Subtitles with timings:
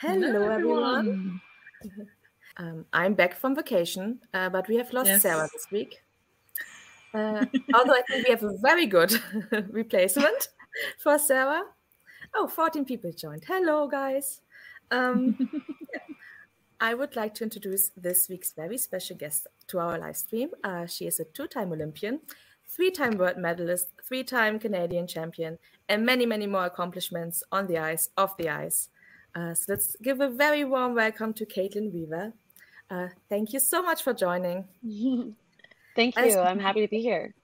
[0.00, 1.40] Hello, Hello everyone.
[1.84, 2.08] everyone.
[2.56, 5.20] um, I'm back from vacation, uh, but we have lost yes.
[5.20, 6.02] Sarah this week.
[7.12, 9.12] Uh, although I think we have a very good
[9.68, 10.48] replacement
[11.02, 11.64] for Sarah.
[12.34, 13.44] Oh, 14 people joined.
[13.46, 14.40] Hello, guys.
[14.90, 15.36] Um.
[16.80, 20.48] I would like to introduce this week's very special guest to our live stream.
[20.64, 22.20] Uh, she is a two time Olympian,
[22.66, 25.58] three time world medalist, three time Canadian champion,
[25.90, 28.88] and many, many more accomplishments on the ice, off the ice.
[29.34, 32.32] Uh, so let's give a very warm welcome to Kaitlyn Weaver.
[32.90, 34.64] Uh, thank you so much for joining.
[35.96, 36.22] thank you.
[36.22, 37.34] As, I'm happy to be here.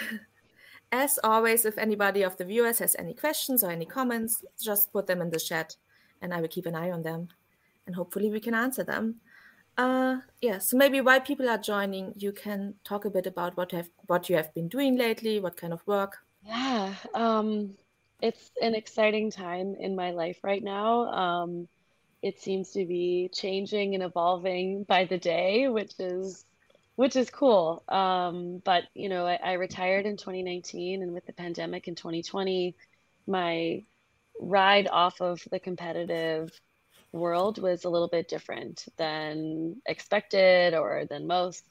[0.92, 5.06] As always, if anybody of the viewers has any questions or any comments, just put
[5.06, 5.76] them in the chat
[6.22, 7.28] and I will keep an eye on them
[7.86, 9.16] and hopefully we can answer them.
[9.78, 13.72] Uh, yeah, so maybe while people are joining, you can talk a bit about what
[13.72, 16.18] have what you have been doing lately, what kind of work.
[16.42, 17.74] Yeah, um,
[18.20, 21.06] it's an exciting time in my life right now.
[21.12, 21.68] Um,
[22.22, 26.44] it seems to be changing and evolving by the day, which is
[26.96, 27.84] which is cool.
[27.88, 32.76] Um, but you know, I, I retired in 2019, and with the pandemic in 2020,
[33.26, 33.84] my
[34.40, 36.50] ride off of the competitive
[37.12, 41.64] world was a little bit different than expected or than most.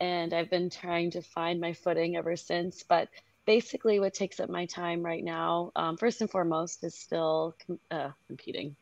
[0.00, 2.84] And I've been trying to find my footing ever since.
[2.88, 3.08] But
[3.46, 7.80] basically what takes up my time right now um, first and foremost is still com-
[7.90, 8.76] uh, competing.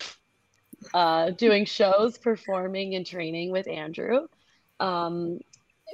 [0.95, 4.27] Uh, doing shows performing and training with andrew.
[4.79, 5.41] Um,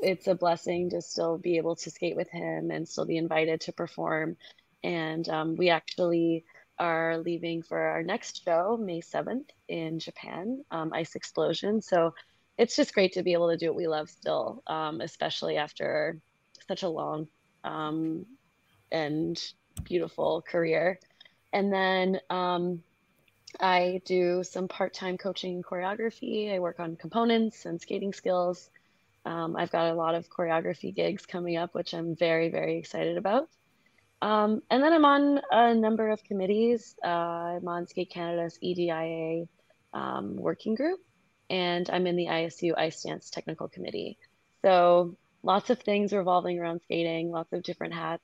[0.02, 3.62] it's a blessing to still be able to skate with him and still be invited
[3.62, 4.36] to perform.
[4.82, 6.44] And um, we actually
[6.78, 11.80] are leaving for our next show may 7th in japan um, ice explosion.
[11.80, 12.14] So
[12.58, 16.18] it's just great to be able to do what we love still um, especially after
[16.66, 17.28] such a long
[17.62, 18.26] um,
[18.94, 19.42] and
[19.82, 21.00] beautiful career.
[21.52, 22.82] And then um,
[23.60, 26.54] I do some part time coaching and choreography.
[26.54, 28.70] I work on components and skating skills.
[29.26, 33.16] Um, I've got a lot of choreography gigs coming up, which I'm very, very excited
[33.16, 33.48] about.
[34.22, 36.94] Um, and then I'm on a number of committees.
[37.04, 39.46] Uh, I'm on Skate Canada's EDIA
[39.92, 41.00] um, working group,
[41.50, 44.18] and I'm in the ISU Ice Dance Technical Committee.
[44.62, 48.22] So lots of things revolving around skating, lots of different hats.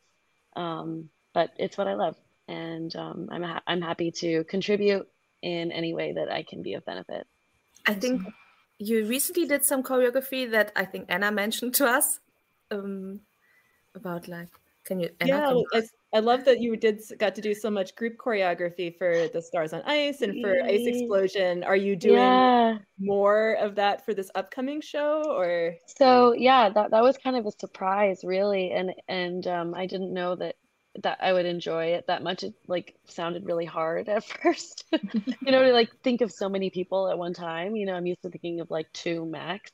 [0.57, 2.17] Um, but it's what I love,
[2.49, 5.09] and um, I'm ha- I'm happy to contribute
[5.43, 7.27] in any way that I can be of benefit.
[7.87, 8.23] I think
[8.79, 12.19] you recently did some choreography that I think Anna mentioned to us
[12.71, 13.21] um,
[13.95, 14.49] about like
[14.85, 15.53] can you yeah.
[15.75, 15.83] I,
[16.15, 19.73] I, love that you did got to do so much group choreography for the stars
[19.73, 22.79] on ice and for ice explosion are you doing yeah.
[22.99, 27.47] more of that for this upcoming show or so yeah that, that was kind of
[27.47, 30.57] a surprise really and and um, i didn't know that
[31.03, 32.43] that I would enjoy it that much.
[32.43, 36.71] It like sounded really hard at first, you know, to like think of so many
[36.71, 37.77] people at one time.
[37.77, 39.71] You know, I'm used to thinking of like two max,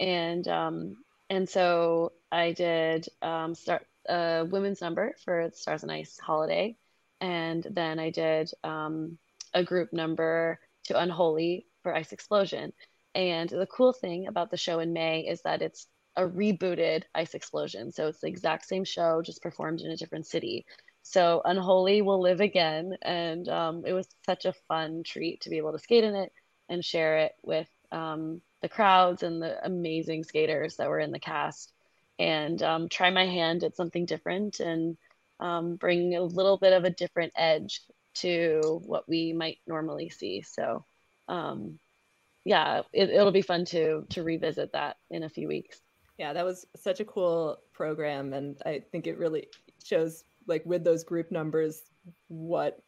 [0.00, 0.96] and um,
[1.28, 6.76] and so I did um, start a women's number for Stars on Ice holiday,
[7.20, 9.18] and then I did um,
[9.54, 12.72] a group number to Unholy for Ice Explosion.
[13.14, 15.86] And the cool thing about the show in May is that it's
[16.16, 17.92] a rebooted Ice Explosion.
[17.92, 20.66] So it's the exact same show, just performed in a different city.
[21.02, 22.96] So Unholy will live again.
[23.02, 26.32] And um, it was such a fun treat to be able to skate in it
[26.68, 31.20] and share it with um, the crowds and the amazing skaters that were in the
[31.20, 31.72] cast
[32.18, 34.96] and um, try my hand at something different and
[35.40, 37.82] um, bring a little bit of a different edge
[38.14, 40.42] to what we might normally see.
[40.42, 40.84] So,
[41.28, 41.78] um,
[42.44, 45.80] yeah, it, it'll be fun to to revisit that in a few weeks.
[46.18, 49.48] Yeah, that was such a cool program, and I think it really
[49.84, 51.82] shows, like, with those group numbers,
[52.28, 52.80] what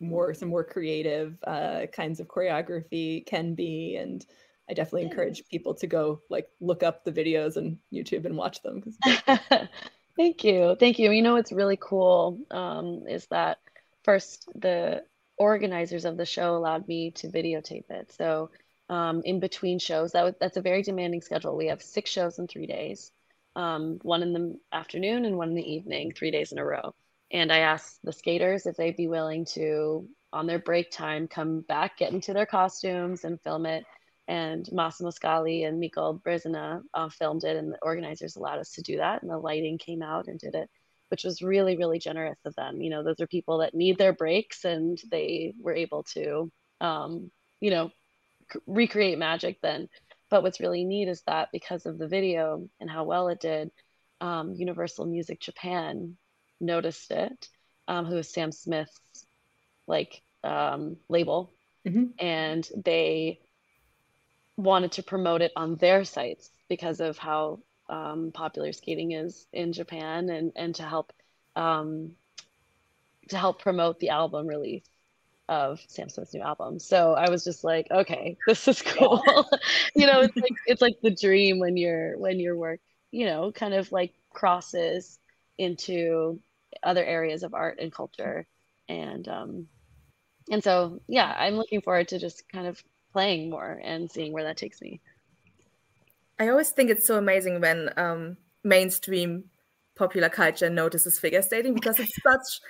[0.00, 4.24] more some more creative uh, kinds of choreography can be, and
[4.68, 8.62] I definitely encourage people to go like look up the videos on YouTube and watch
[8.62, 8.82] them.
[10.16, 10.76] Thank you.
[10.78, 11.10] Thank you.
[11.10, 13.58] You know, what's really cool um, is that
[14.04, 15.04] first, the
[15.36, 18.12] organizers of the show allowed me to videotape it.
[18.12, 18.50] So,
[18.88, 21.56] um, in between shows, that was, that's a very demanding schedule.
[21.56, 23.10] We have six shows in three days,
[23.56, 26.94] um, one in the afternoon and one in the evening, three days in a row.
[27.30, 31.62] And I asked the skaters if they'd be willing to, on their break time, come
[31.62, 33.84] back, get into their costumes, and film it
[34.26, 38.82] and Massimo Scali and Miko Brezina uh, filmed it, and the organizers allowed us to
[38.82, 39.22] do that.
[39.22, 40.70] And the lighting came out and did it,
[41.08, 42.80] which was really, really generous of them.
[42.80, 46.50] You know, those are people that need their breaks, and they were able to,
[46.80, 47.30] um,
[47.60, 47.90] you know,
[48.52, 49.88] c- recreate magic then.
[50.30, 53.70] But what's really neat is that because of the video and how well it did,
[54.20, 56.16] um, Universal Music Japan
[56.60, 57.48] noticed it,
[57.88, 59.26] um, who is Sam Smith's
[59.86, 61.52] like um, label
[61.86, 62.04] mm-hmm.
[62.18, 63.40] and they
[64.56, 69.72] wanted to promote it on their sites because of how um, popular skating is in
[69.72, 71.12] Japan and and to help
[71.56, 72.12] um,
[73.28, 74.84] to help promote the album release
[75.48, 76.78] of Sam Smith's new album.
[76.78, 79.22] So I was just like, okay, this is cool.
[79.94, 82.80] you know, it's like it's like the dream when your when your work,
[83.10, 85.18] you know, kind of like crosses
[85.58, 86.40] into
[86.82, 88.46] other areas of art and culture.
[88.88, 89.66] And um
[90.50, 92.82] and so yeah, I'm looking forward to just kind of
[93.14, 95.00] playing more and seeing where that takes me.
[96.40, 99.44] I always think it's so amazing when um mainstream
[99.94, 102.60] popular culture notices figure skating because it's such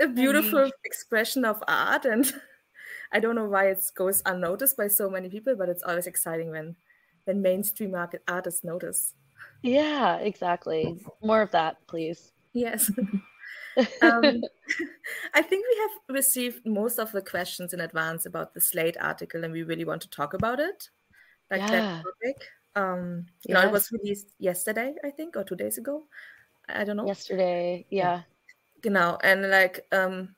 [0.00, 2.32] a beautiful expression of art and
[3.12, 6.50] i don't know why it goes unnoticed by so many people but it's always exciting
[6.52, 6.76] when
[7.24, 9.14] when mainstream market artists notice.
[9.62, 11.04] Yeah exactly.
[11.20, 12.32] More of that please.
[12.52, 12.92] Yes
[14.02, 14.42] um,
[15.34, 19.44] i think we have received most of the questions in advance about the slate article
[19.44, 20.88] and we really want to talk about it
[21.50, 21.70] like yeah.
[21.70, 23.62] that topic um you yes.
[23.62, 26.04] know it was released yesterday i think or two days ago
[26.68, 28.22] i don't know yesterday yeah
[28.80, 30.34] Genau, and like um,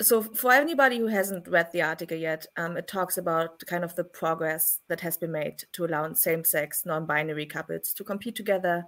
[0.00, 3.94] so for anybody who hasn't read the article yet, um, it talks about kind of
[3.96, 8.84] the progress that has been made to allow same-sex, non-binary couples to compete together.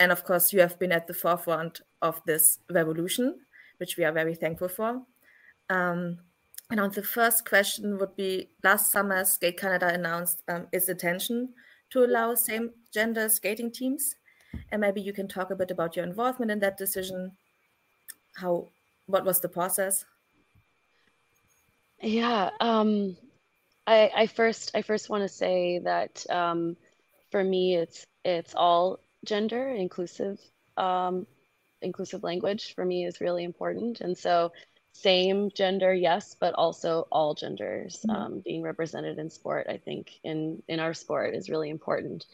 [0.00, 3.40] And of course, you have been at the forefront of this revolution,
[3.78, 5.02] which we are very thankful for.
[5.68, 6.18] Um,
[6.70, 11.54] and on the first question would be last summer, Skate Canada announced um, its intention
[11.90, 14.16] to allow same-gender skating teams.
[14.70, 17.32] And maybe you can talk a bit about your involvement in that decision
[18.36, 18.68] how
[19.06, 20.04] what was the process
[22.00, 23.16] yeah um
[23.86, 26.76] i i first i first want to say that um
[27.30, 30.38] for me it's it's all gender inclusive
[30.76, 31.26] um
[31.82, 34.52] inclusive language for me is really important and so
[34.92, 38.16] same gender yes but also all genders mm-hmm.
[38.16, 42.26] um, being represented in sport i think in in our sport is really important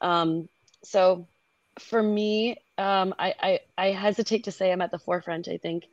[0.00, 0.48] um,
[0.82, 1.26] so
[1.78, 5.48] for me, um, I, I, I hesitate to say I'm at the forefront.
[5.48, 5.86] I think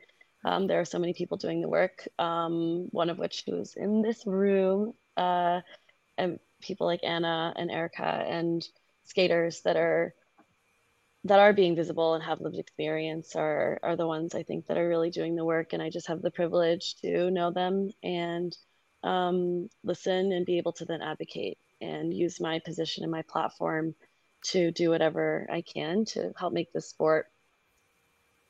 [0.44, 2.06] um, there are so many people doing the work.
[2.18, 5.60] Um, one of which who's in this room, uh,
[6.16, 8.66] and people like Anna and Erica and
[9.04, 10.14] skaters that are
[11.28, 14.78] that are being visible and have lived experience are are the ones I think that
[14.78, 15.72] are really doing the work.
[15.72, 18.56] And I just have the privilege to know them and
[19.02, 23.94] um, listen and be able to then advocate and use my position and my platform
[24.42, 27.30] to do whatever I can to help make the sport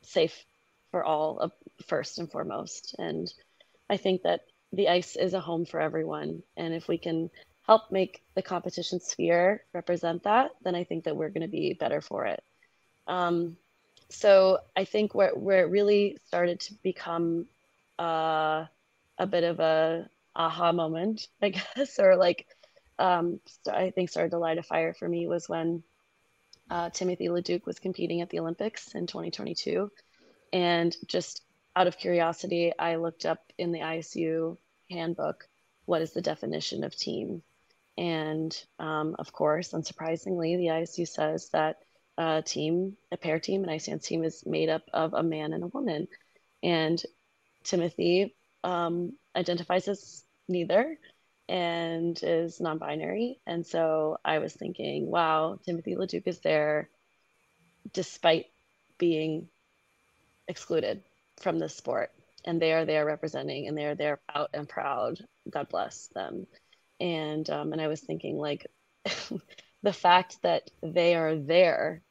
[0.03, 0.45] safe
[0.91, 1.51] for all
[1.87, 2.95] first and foremost.
[2.97, 3.31] And
[3.89, 4.41] I think that
[4.71, 6.43] the ice is a home for everyone.
[6.57, 7.29] And if we can
[7.65, 11.73] help make the competition sphere represent that, then I think that we're going to be
[11.73, 12.43] better for it.
[13.09, 13.57] Um,
[14.09, 17.47] so I think where, where it really started to become
[17.97, 18.65] uh,
[19.17, 22.47] a bit of a aha moment, I guess, or like
[22.97, 23.39] um,
[23.69, 25.83] I think started to light a fire for me was when
[26.69, 29.91] uh, Timothy LeDuc was competing at the Olympics in 2022.
[30.53, 31.41] And just
[31.75, 34.57] out of curiosity, I looked up in the ISU
[34.89, 35.47] handbook
[35.85, 37.41] what is the definition of team.
[37.97, 41.77] And um, of course, unsurprisingly, the ISU says that
[42.19, 45.53] a team, a pair team, an ice dance team is made up of a man
[45.53, 46.07] and a woman.
[46.61, 47.01] And
[47.63, 50.99] Timothy um, identifies as neither
[51.47, 53.39] and is non-binary.
[53.47, 56.89] And so i was thinking wow timothy leduc is there
[57.91, 58.45] despite
[58.99, 59.47] being
[60.47, 61.01] excluded
[61.39, 62.11] from this sport.
[62.45, 65.19] And they are there representing and they're there out and proud.
[65.49, 66.45] God bless them.
[66.99, 68.67] And um, and i was thinking like
[69.83, 72.03] the fact that they are there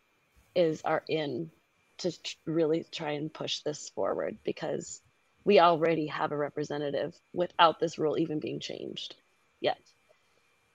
[0.58, 1.52] is our in
[1.98, 2.12] to
[2.44, 5.00] really try and push this forward because
[5.44, 9.14] we already have a representative without this rule even being changed
[9.60, 9.78] yet.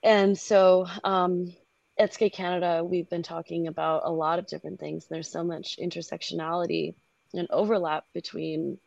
[0.02, 1.54] And so um,
[1.98, 5.06] at Skate Canada, we've been talking about a lot of different things.
[5.06, 6.96] There's so much intersectionality
[7.34, 8.78] and overlap between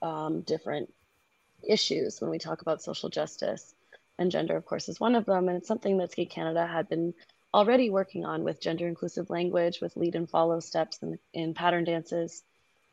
[0.00, 0.92] um, different
[1.68, 3.74] issues when we talk about social justice.
[4.16, 5.48] And gender, of course, is one of them.
[5.48, 7.14] And it's something that Skate Canada had been
[7.54, 11.84] already working on with gender inclusive language, with lead and follow steps in, in pattern
[11.84, 12.42] dances.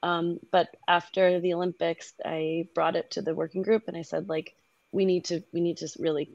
[0.03, 4.29] Um, but after the Olympics, I brought it to the working group and I said,
[4.29, 4.55] like,
[4.91, 6.29] we need to we need to really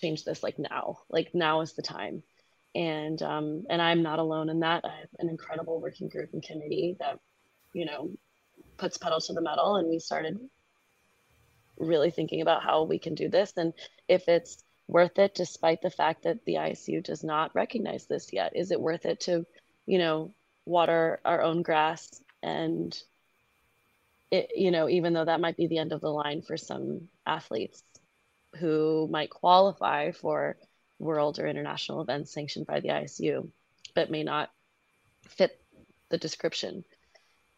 [0.00, 2.22] change this like now like now is the time.
[2.74, 4.84] And um and i'm not alone in that.
[4.84, 7.20] I have an incredible working group and committee that
[7.72, 8.10] you know
[8.78, 10.38] puts pedal to the metal and we started
[11.78, 13.52] really thinking about how we can do this.
[13.56, 13.72] And
[14.08, 18.56] if it's worth it despite the fact that the isu does not recognize this yet
[18.56, 19.46] is it worth it to
[19.86, 20.32] you know
[20.64, 23.00] water our own grass and
[24.30, 27.08] it, you know, even though that might be the end of the line for some
[27.26, 27.82] athletes,
[28.58, 30.56] who might qualify for
[30.98, 33.48] world or international events sanctioned by the ISU,
[33.94, 34.50] but may not
[35.26, 35.60] fit
[36.10, 36.84] the description.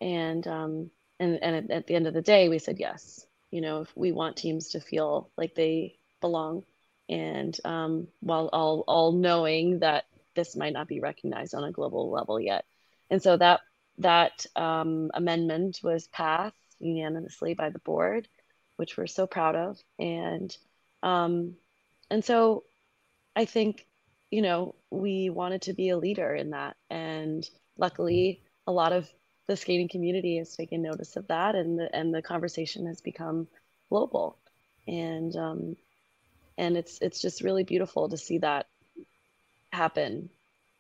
[0.01, 3.27] And um, and and at the end of the day, we said yes.
[3.51, 6.65] You know, if we want teams to feel like they belong,
[7.11, 10.05] and um, while all all knowing that
[10.37, 12.65] this might not be recognized on a global level yet,
[13.11, 13.61] and so that
[13.99, 18.29] that um, amendment was passed unanimously by the board,
[18.77, 20.57] which we're so proud of, and
[21.03, 21.57] um,
[22.11, 22.63] and so
[23.35, 23.87] I think
[24.31, 27.45] you know we wanted to be a leader in that, and
[27.77, 29.11] luckily a lot of
[29.49, 33.49] the skating community has taken notice of that, and the and the conversation has become
[33.89, 34.39] global,
[34.87, 35.77] and um,
[36.61, 38.67] and it's it's just really beautiful to see that
[39.73, 40.29] happen,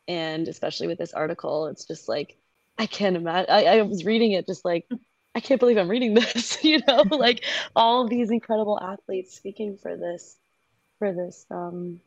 [0.06, 2.36] and especially with this article, it's just like
[2.78, 3.50] I can't imagine.
[3.50, 4.86] I, I was reading it just like
[5.34, 6.62] I can't believe I'm reading this.
[6.64, 7.44] you know, like
[7.74, 10.36] all of these incredible athletes speaking for this
[10.98, 12.00] for this um,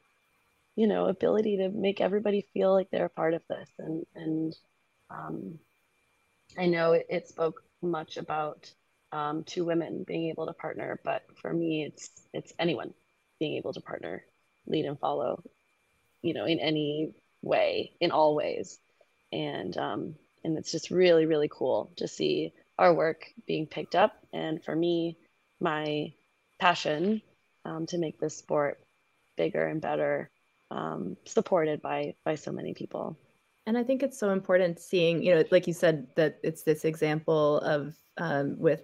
[0.75, 4.55] you know ability to make everybody feel like they're a part of this and and
[5.09, 5.59] um,
[6.57, 8.71] I know it, it spoke much about
[9.11, 12.93] um, two women being able to partner, but for me, it's it's anyone
[13.43, 14.23] being able to partner,
[14.67, 15.43] lead and follow,
[16.21, 18.79] you know, in any way, in all ways,
[19.33, 24.13] and um, and it's just really really cool to see our work being picked up,
[24.31, 25.17] and for me,
[25.59, 26.13] my
[26.57, 27.21] passion
[27.65, 28.79] um, to make this sport
[29.35, 30.29] bigger and better,
[30.71, 33.17] um, supported by by so many people.
[33.65, 36.85] And I think it's so important seeing, you know, like you said, that it's this
[36.85, 38.83] example of um, with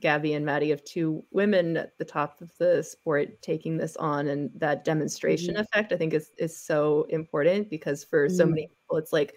[0.00, 4.28] Gabby and Maddie of two women at the top of the sport taking this on,
[4.28, 5.62] and that demonstration mm-hmm.
[5.62, 8.36] effect I think is is so important because for mm-hmm.
[8.36, 9.34] so many people it's like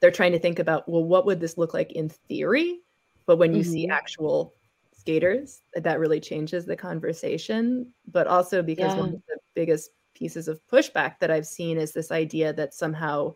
[0.00, 2.80] they're trying to think about well, what would this look like in theory?
[3.26, 3.72] But when you mm-hmm.
[3.72, 4.54] see actual
[4.92, 7.92] skaters, that really changes the conversation.
[8.10, 9.00] But also because yeah.
[9.00, 13.34] one of the biggest pieces of pushback that I've seen is this idea that somehow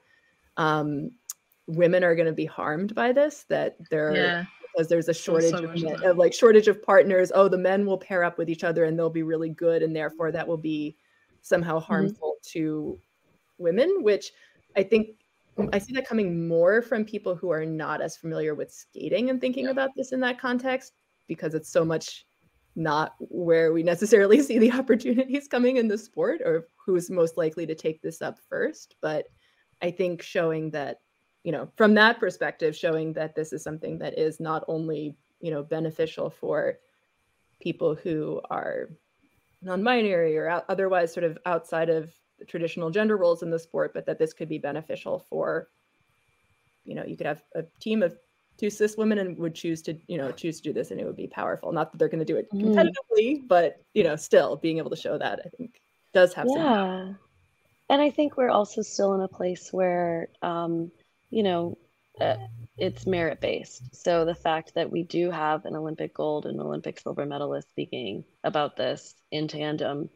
[0.57, 1.11] um,
[1.67, 4.45] women are going to be harmed by this that they're yeah.
[4.79, 7.99] Because there's a shortage so of, of, like shortage of partners oh the men will
[7.99, 10.97] pair up with each other and they'll be really good and therefore that will be
[11.43, 11.87] somehow mm-hmm.
[11.87, 12.59] harmful mm-hmm.
[12.59, 12.99] to
[13.59, 14.31] women which
[14.77, 15.09] i think
[15.73, 19.41] i see that coming more from people who are not as familiar with skating and
[19.41, 19.73] thinking yeah.
[19.73, 20.93] about this in that context
[21.27, 22.25] because it's so much
[22.77, 27.67] not where we necessarily see the opportunities coming in the sport or who's most likely
[27.67, 29.27] to take this up first but
[29.81, 30.99] I think showing that,
[31.49, 35.51] you know, from that perspective, showing that this is something that is not only, you
[35.51, 36.79] know, beneficial for
[37.59, 38.91] people who are
[39.63, 43.95] non-binary or out, otherwise sort of outside of the traditional gender roles in the sport,
[43.95, 45.71] but that this could be beneficial for,
[46.85, 48.19] you know, you could have a team of
[48.59, 51.07] two cis women and would choose to, you know, choose to do this and it
[51.07, 51.73] would be powerful.
[51.73, 52.61] Not that they're going to do it mm.
[52.61, 53.49] competitively, mm.
[53.49, 55.81] but, you know, still being able to show that I think
[56.13, 56.63] does have yeah.
[56.63, 57.19] some
[57.91, 60.93] and I think we're also still in a place where, um,
[61.31, 61.79] you know,
[62.21, 62.37] uh,
[62.77, 63.95] it's merit based.
[63.95, 68.25] So the fact that we do have an Olympic gold and Olympic silver medalist speaking
[68.43, 70.11] about this in tandem,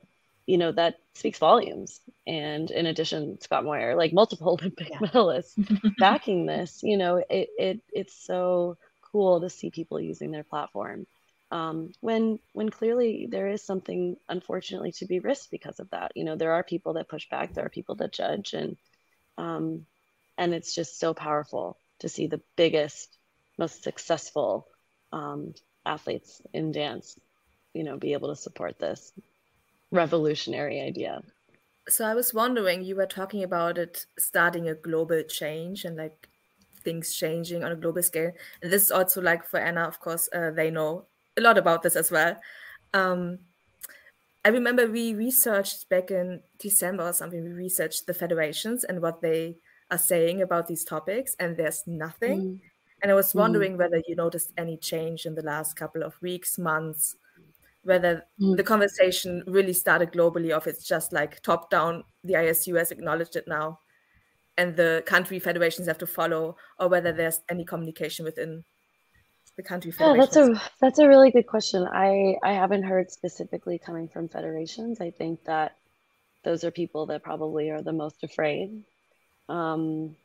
[0.46, 2.00] you know, that speaks volumes.
[2.26, 4.98] And in addition, Scott Moir, like multiple Olympic yeah.
[4.98, 5.54] medalists
[5.98, 8.76] backing this, you know, it, it it's so
[9.12, 11.06] cool to see people using their platform
[11.52, 16.24] um, when when clearly there is something unfortunately to be risked because of that you
[16.24, 18.76] know there are people that push back there are people that judge and
[19.36, 19.86] um,
[20.42, 23.18] and it's just so powerful to see the biggest
[23.58, 24.66] most successful
[25.12, 25.54] um,
[25.86, 27.18] athletes in dance
[27.74, 29.12] you know be able to support this
[29.90, 31.22] revolutionary idea
[31.88, 36.28] so i was wondering you were talking about it starting a global change and like
[36.82, 38.32] things changing on a global scale
[38.62, 41.06] and this is also like for anna of course uh, they know
[41.36, 42.36] a lot about this as well.
[42.92, 43.38] Um,
[44.44, 49.22] I remember we researched back in December or something, we researched the federations and what
[49.22, 49.58] they
[49.92, 52.40] are saying about these topics, and there's nothing.
[52.40, 52.60] Mm.
[53.02, 53.36] And I was mm.
[53.36, 53.78] wondering mm.
[53.78, 57.14] whether you noticed any change in the last couple of weeks, months,
[57.84, 58.56] whether mm.
[58.56, 62.90] the conversation really started globally, or if it's just like top down, the ISU has
[62.90, 63.78] acknowledged it now,
[64.56, 68.64] and the country federations have to follow, or whether there's any communication within
[69.56, 73.78] the country yeah that's a that's a really good question i i haven't heard specifically
[73.78, 75.76] coming from federations i think that
[76.42, 78.82] those are people that probably are the most afraid
[79.48, 80.16] um,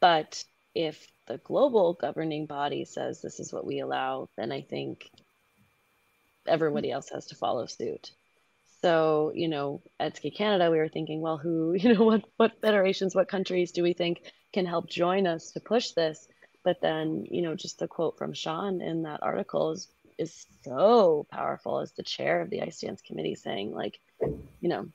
[0.00, 0.44] but
[0.74, 5.10] if the global governing body says this is what we allow then i think
[6.46, 8.10] everybody else has to follow suit
[8.80, 12.60] so you know at skate canada we were thinking well who you know what what
[12.60, 14.22] federations what countries do we think
[14.52, 16.26] can help join us to push this
[16.68, 21.26] but then, you know, just the quote from Sean in that article is is so
[21.30, 24.86] powerful as the chair of the ice dance committee saying like, you know,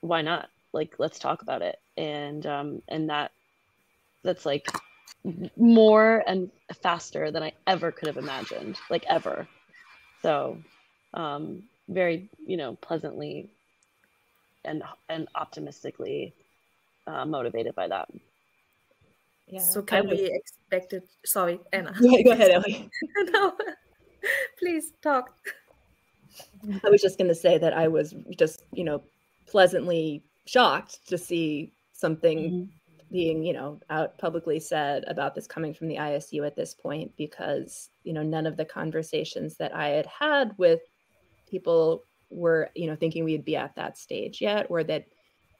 [0.00, 0.48] why not?
[0.74, 1.78] Like, let's talk about it.
[1.96, 3.30] And um, and that
[4.24, 4.68] that's like
[5.56, 6.50] more and
[6.82, 9.48] faster than I ever could have imagined, like ever.
[10.22, 10.58] So,
[11.14, 13.48] um, very, you know, pleasantly
[14.64, 16.34] and and optimistically
[17.06, 18.08] uh, motivated by that.
[19.46, 19.60] Yeah.
[19.60, 21.06] So can we expect it?
[21.24, 21.94] Sorry, Anna.
[22.00, 22.90] yeah, go ahead, Ellie.
[23.30, 23.52] no,
[24.58, 25.34] please talk.
[26.82, 29.02] I was just going to say that I was just, you know,
[29.46, 32.64] pleasantly shocked to see something mm-hmm.
[33.10, 37.12] being, you know, out publicly said about this coming from the ISU at this point
[37.16, 40.80] because, you know, none of the conversations that I had had with
[41.48, 45.06] people were, you know, thinking we'd be at that stage yet or that,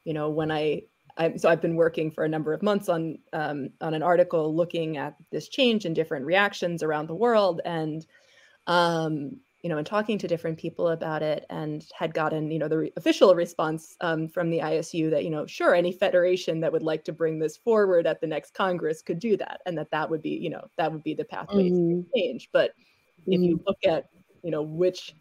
[0.03, 0.83] you know, when I
[1.17, 4.53] I, so I've been working for a number of months on um, on an article
[4.53, 8.05] looking at this change and different reactions around the world, and
[8.67, 12.67] um, you know, and talking to different people about it, and had gotten you know
[12.67, 16.71] the re- official response um, from the ISU that you know sure any federation that
[16.71, 19.89] would like to bring this forward at the next Congress could do that, and that
[19.89, 22.01] that would be you know that would be the pathway mm-hmm.
[22.01, 22.49] to change.
[22.53, 23.31] But mm-hmm.
[23.31, 23.63] if you mm-hmm.
[23.65, 24.05] look at
[24.43, 25.15] you know which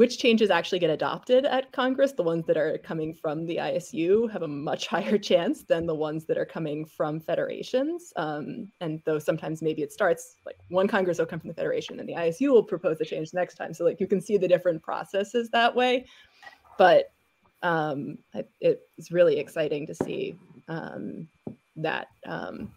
[0.00, 4.30] which changes actually get adopted at Congress, the ones that are coming from the ISU
[4.30, 8.10] have a much higher chance than the ones that are coming from federations.
[8.16, 12.00] Um, and though sometimes maybe it starts like one Congress will come from the federation
[12.00, 13.74] and the ISU will propose a change next time.
[13.74, 16.06] So like you can see the different processes that way.
[16.78, 17.12] But
[17.62, 20.34] um, it, it's really exciting to see
[20.68, 21.28] um,
[21.76, 22.72] that um,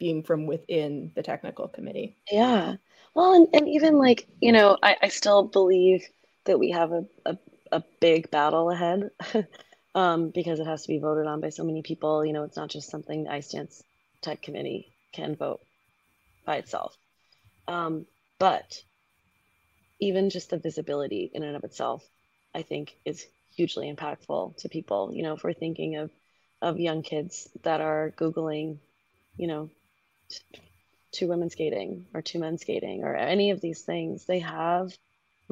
[0.00, 2.16] being from within the technical committee.
[2.32, 2.74] Yeah.
[3.14, 6.04] Well, and, and even like, you know, I, I still believe
[6.44, 7.38] that we have a, a,
[7.70, 9.10] a big battle ahead
[9.94, 12.24] um, because it has to be voted on by so many people.
[12.24, 13.82] You know, it's not just something the ice dance
[14.20, 15.60] Tech Committee can vote
[16.44, 16.96] by itself.
[17.68, 18.06] Um,
[18.38, 18.82] but
[20.00, 22.04] even just the visibility in and of itself,
[22.54, 25.12] I think, is hugely impactful to people.
[25.14, 26.10] You know, if we're thinking of
[26.60, 28.78] of young kids that are googling,
[29.36, 29.68] you know,
[31.10, 34.92] two women skating or two men skating or any of these things, they have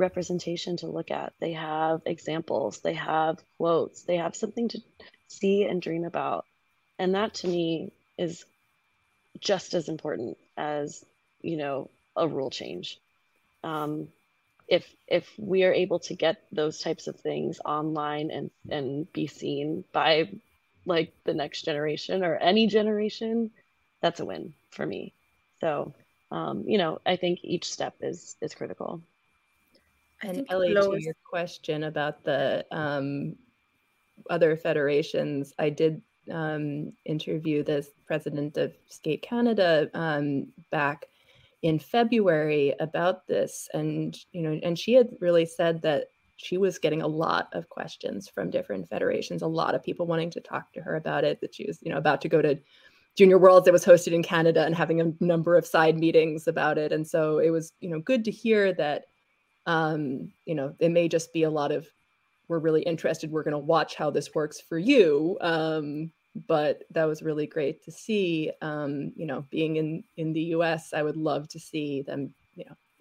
[0.01, 1.35] representation to look at.
[1.41, 4.81] They have examples, they have quotes, they have something to
[5.29, 6.47] see and dream about.
[6.99, 8.45] And that to me is
[9.39, 11.05] just as important as,
[11.43, 12.99] you know, a rule change.
[13.63, 14.09] Um,
[14.69, 19.27] if if we are able to get those types of things online and and be
[19.27, 20.31] seen by
[20.87, 23.51] like the next generation or any generation,
[24.01, 25.13] that's a win for me.
[25.61, 25.95] So
[26.31, 29.03] um, you know, I think each step is is critical.
[30.23, 33.37] And Ellie, to your question about the um,
[34.29, 41.07] other federations, I did um, interview the president of Skate Canada um, back
[41.63, 46.79] in February about this, and you know, and she had really said that she was
[46.79, 50.73] getting a lot of questions from different federations, a lot of people wanting to talk
[50.73, 51.41] to her about it.
[51.41, 52.59] That she was, you know, about to go to
[53.17, 56.79] Junior Worlds that was hosted in Canada and having a number of side meetings about
[56.79, 59.05] it, and so it was, you know, good to hear that
[59.67, 61.87] um, you know, it may just be a lot of
[62.51, 65.39] we're really interested, we're going to watch how this works for you.
[65.41, 66.11] Um,
[66.49, 68.51] but that was really great to see.
[68.61, 72.35] Um, you know, being in in the U.S., I would love to see them.
[72.55, 72.77] You know,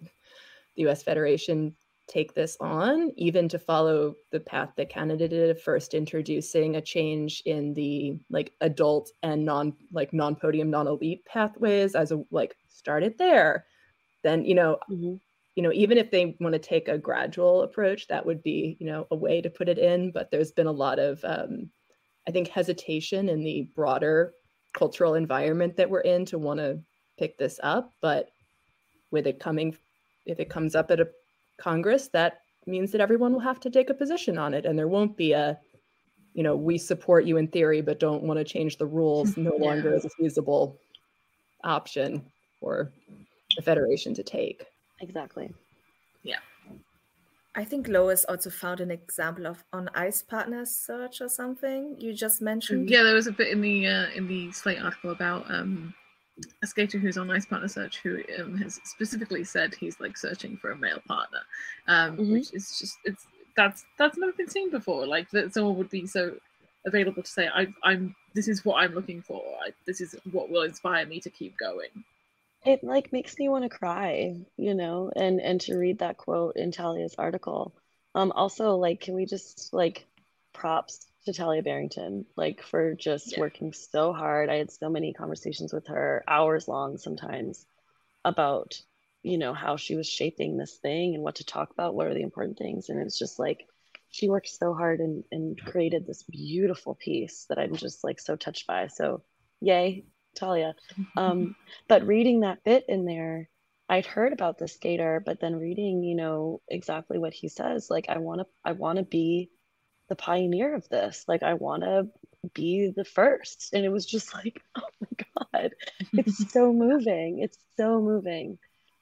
[0.76, 1.02] the U.S.
[1.02, 1.74] Federation
[2.06, 7.42] take this on, even to follow the path that Canada did, first introducing a change
[7.46, 12.56] in the like adult and non like non podium, non elite pathways as a like
[12.68, 13.66] started there.
[14.22, 15.16] Then you know, mm-hmm
[15.56, 18.86] you know, even if they want to take a gradual approach, that would be, you
[18.86, 20.12] know, a way to put it in.
[20.12, 21.70] But there's been a lot of, um,
[22.26, 24.32] I think, hesitation in the broader
[24.72, 26.78] cultural environment that we're in to want to
[27.18, 27.92] pick this up.
[28.00, 28.30] But
[29.10, 29.76] with it coming,
[30.26, 31.08] if it comes up at a
[31.58, 34.88] Congress, that means that everyone will have to take a position on it, and there
[34.88, 35.58] won't be a,
[36.34, 39.36] you know, we support you in theory, but don't want to change the rules.
[39.36, 39.66] No yeah.
[39.66, 40.78] longer as a feasible
[41.64, 42.24] option
[42.60, 42.92] for
[43.56, 44.64] the federation to take.
[45.00, 45.52] Exactly.
[46.22, 46.38] Yeah.
[47.54, 52.14] I think Lois also found an example of on Ice Partners search or something you
[52.14, 52.88] just mentioned.
[52.88, 55.92] Yeah, there was a bit in the uh, in the Slate article about um,
[56.62, 60.56] a skater who's on Ice Partner search who um, has specifically said he's like searching
[60.58, 61.40] for a male partner,
[61.88, 62.32] um, mm-hmm.
[62.34, 65.04] which is just it's that's that's never been seen before.
[65.04, 66.36] Like that someone would be so
[66.86, 69.42] available to say I, I'm this is what I'm looking for.
[69.60, 72.04] I, this is what will inspire me to keep going
[72.64, 76.56] it like makes me want to cry you know and and to read that quote
[76.56, 77.74] in talia's article.
[78.14, 80.06] Um also like can we just like
[80.52, 83.40] props to talia barrington like for just yeah.
[83.40, 84.50] working so hard.
[84.50, 87.64] I had so many conversations with her hours long sometimes
[88.24, 88.80] about
[89.22, 92.14] you know how she was shaping this thing and what to talk about what are
[92.14, 92.88] the important things.
[92.88, 93.66] And it's just like
[94.12, 98.36] she worked so hard and, and created this beautiful piece that i'm just like so
[98.36, 98.88] touched by.
[98.88, 99.22] So
[99.60, 100.74] yay talia.
[101.16, 101.54] Um,
[101.88, 103.48] but reading that bit in there
[103.88, 108.08] i'd heard about the skater but then reading you know exactly what he says like
[108.08, 109.50] i want to i want to be
[110.10, 111.24] the pioneer of this.
[111.26, 112.08] Like i want to
[112.52, 113.70] be the first.
[113.72, 115.72] And it was just like oh my god.
[116.12, 117.38] It's so moving.
[117.38, 118.58] It's so moving.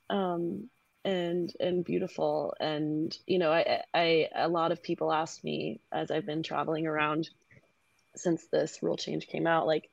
[0.08, 0.70] Um,
[1.04, 2.54] and and beautiful.
[2.60, 6.86] And you know, I, I a lot of people ask me as I've been traveling
[6.86, 7.28] around
[8.14, 9.90] since this rule change came out, like,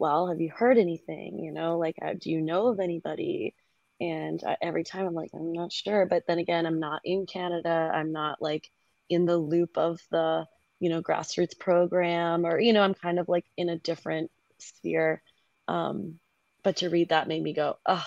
[0.00, 1.38] well, have you heard anything?
[1.38, 3.54] You know, like, uh, do you know of anybody?
[4.00, 6.06] And I, every time I'm like, I'm not sure.
[6.06, 7.90] But then again, I'm not in Canada.
[7.94, 8.70] I'm not like
[9.08, 10.46] in the loop of the
[10.80, 15.22] you know grassroots program, or you know, I'm kind of like in a different sphere.
[15.68, 16.18] Um,
[16.62, 18.06] but to read that made me go, oh,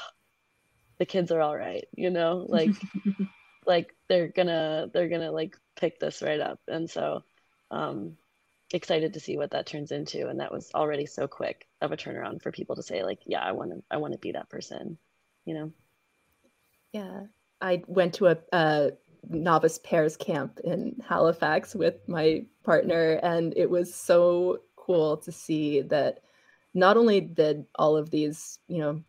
[1.03, 2.71] the kids are all right you know like
[3.65, 7.23] like they're gonna they're gonna like pick this right up and so
[7.71, 8.17] um
[8.73, 10.27] excited to see what that turns into.
[10.27, 13.41] And that was already so quick of a turnaround for people to say like yeah
[13.41, 14.97] i want to i want to be that person
[15.45, 15.71] you know?
[16.91, 17.23] Yeah.
[17.61, 18.91] I went to a, a
[19.29, 25.81] novice pairs camp in halifax with my partner and it was so cool to see
[25.81, 26.19] that
[26.73, 29.01] not only did all of these you know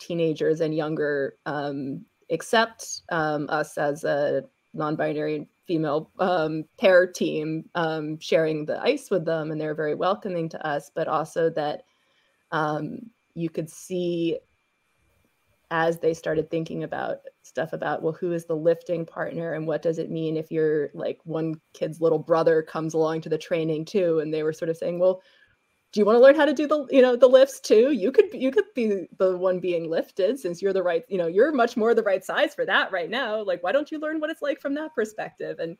[0.00, 4.42] teenagers and younger um, accept um, us as a
[4.74, 10.48] non-binary female um, pair team um, sharing the ice with them and they're very welcoming
[10.48, 11.84] to us but also that
[12.50, 12.98] um,
[13.34, 14.36] you could see
[15.70, 19.80] as they started thinking about stuff about well who is the lifting partner and what
[19.80, 23.84] does it mean if you're like one kid's little brother comes along to the training
[23.84, 24.18] too?
[24.18, 25.22] And they were sort of saying well
[25.92, 27.90] do you want to learn how to do the you know the lifts too?
[27.92, 31.26] You could you could be the one being lifted since you're the right you know
[31.26, 33.42] you're much more the right size for that right now.
[33.42, 35.58] Like why don't you learn what it's like from that perspective?
[35.58, 35.76] And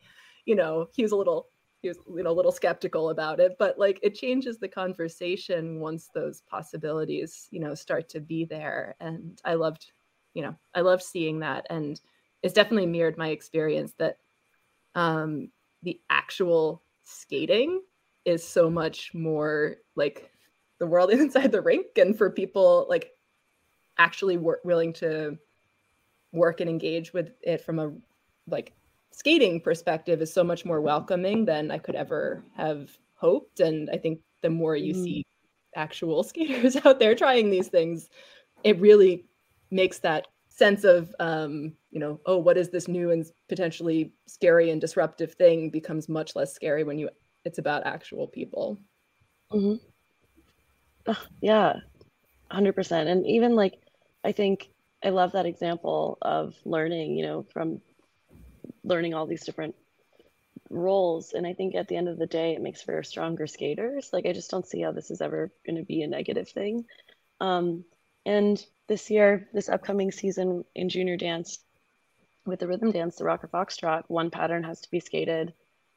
[0.47, 1.49] you know he was a little
[1.83, 5.81] he was you know a little skeptical about it but like it changes the conversation
[5.81, 8.97] once those possibilities you know start to be there.
[9.01, 9.93] And i loved
[10.35, 11.67] you know i loved seeing that.
[11.71, 12.01] And
[12.43, 14.17] it's definitely mirrored my experience that
[14.97, 15.51] um
[15.83, 17.81] the actual skating
[18.31, 20.31] is so much more like
[20.79, 23.13] the world inside the rink and for people like
[23.99, 25.37] actually work, willing to
[26.33, 27.93] work and engage with it from a
[28.47, 28.73] like
[29.13, 33.61] skating perspective is so much more welcoming than I could ever have hoped.
[33.61, 35.05] And I think the more you mm.
[35.05, 35.27] see
[35.77, 38.09] actual skaters out there trying these things,
[38.65, 39.27] it really
[39.71, 44.71] makes that sense of um, you know, oh, what is this new and potentially scary
[44.71, 47.09] and disruptive thing becomes much less scary when you
[47.45, 48.79] it's about actual people.
[49.53, 51.13] Mm-hmm.
[51.41, 51.75] yeah,
[52.53, 53.07] 100%.
[53.07, 53.81] And even like,
[54.25, 54.71] I think
[55.03, 57.81] I love that example of learning, you know, from
[58.85, 59.75] learning all these different
[60.69, 61.33] roles.
[61.33, 64.11] And I think at the end of the day, it makes for stronger skaters.
[64.13, 66.85] Like, I just don't see how this is ever going to be a negative thing.
[67.41, 67.85] Um,
[68.27, 71.59] and this year, this upcoming season in junior dance,
[72.47, 75.53] with the rhythm dance, the rocker foxtrot, one pattern has to be skated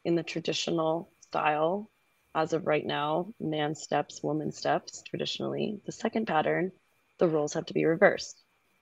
[0.05, 1.89] in the traditional style
[2.35, 5.81] as of right now, man steps, woman steps traditionally.
[5.85, 6.71] The second pattern,
[7.17, 8.39] the roles have to be reversed.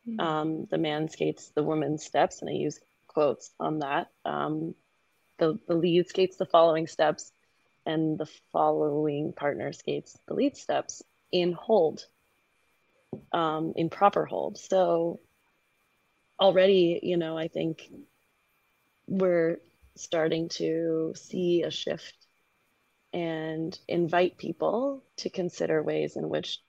[0.08, 0.20] Mm-hmm.
[0.20, 4.08] Um, the man skates the woman steps, and I use quotes on that.
[4.26, 4.76] Um,
[5.38, 7.32] the, the lead skates the following steps,
[7.86, 12.06] and the following partner skates the lead steps in hold,
[13.32, 14.58] um, in proper hold.
[14.58, 15.22] So
[16.38, 17.90] already, you know, I think
[19.08, 19.60] we're
[19.96, 22.21] starting to see a shift
[23.14, 26.60] and invite people to consider ways in which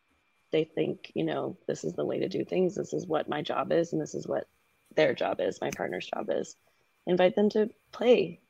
[0.51, 2.75] they think, you know, this is the way to do things.
[2.75, 4.47] This is what my job is, and this is what
[4.95, 6.57] their job is, my partner's job is.
[7.07, 8.41] Invite them to play,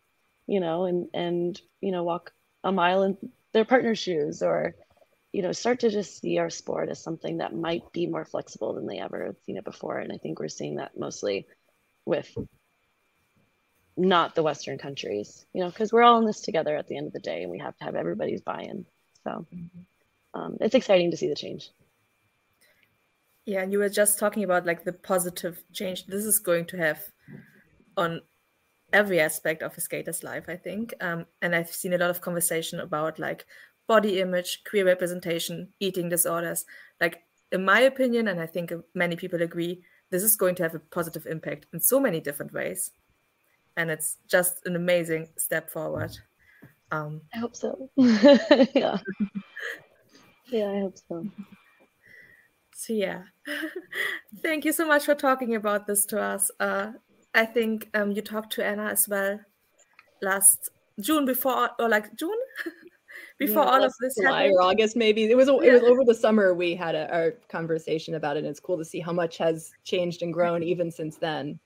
[0.47, 2.33] you know, and and you know, walk
[2.65, 3.17] a mile in
[3.53, 4.75] their partner's shoes, or
[5.33, 8.75] you know, start to just see our sport as something that might be more flexible
[8.75, 9.99] than they ever seen it before.
[9.99, 11.47] And I think we're seeing that mostly
[12.05, 12.31] with
[13.97, 17.07] not the Western countries, you know, because we're all in this together at the end
[17.07, 18.87] of the day and we have to have everybody's buy in.
[19.25, 19.47] So
[20.35, 21.71] um, it's exciting to see the change.
[23.45, 26.77] Yeah, and you were just talking about like the positive change this is going to
[26.77, 27.01] have
[27.97, 28.23] on
[28.93, 30.95] every aspect of a skater's life, I think.
[31.01, 33.45] Um, and I've seen a lot of conversation about like
[33.89, 36.65] body image, queer representation, eating disorders.
[37.01, 40.75] Like, in my opinion, and I think many people agree, this is going to have
[40.75, 42.93] a positive impact in so many different ways
[43.77, 46.17] and it's just an amazing step forward.
[46.91, 47.91] Um, I hope so.
[47.97, 48.99] yeah,
[50.51, 51.27] yeah, I hope so.
[52.75, 53.23] So yeah,
[54.43, 56.51] thank you so much for talking about this to us.
[56.61, 56.93] Uh,
[57.35, 59.41] I think um, you talked to Anna as well
[60.21, 62.39] last June before, or like June
[63.39, 64.57] before yeah, all of this July happened.
[64.57, 65.25] or August maybe.
[65.25, 65.63] It was yeah.
[65.63, 68.41] it was over the summer we had a, our conversation about it.
[68.41, 71.59] And it's cool to see how much has changed and grown even since then.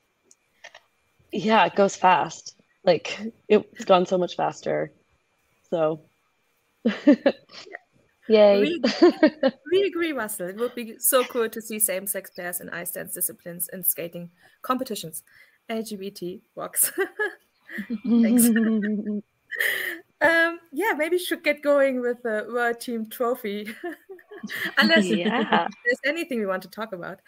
[1.32, 2.54] Yeah, it goes fast.
[2.84, 4.92] Like it's gone so much faster.
[5.70, 6.00] So
[8.28, 8.60] Yay.
[8.60, 8.82] We,
[9.70, 10.48] we agree, Russell.
[10.48, 13.84] It would be so cool to see same sex pairs in ice dance disciplines in
[13.84, 14.30] skating
[14.62, 15.22] competitions.
[15.70, 16.90] LGBT works.
[18.04, 18.48] Thanks.
[20.20, 23.68] Um, yeah, maybe should get going with the World Team Trophy.
[24.78, 25.68] Unless yeah.
[25.84, 27.20] there's anything we want to talk about.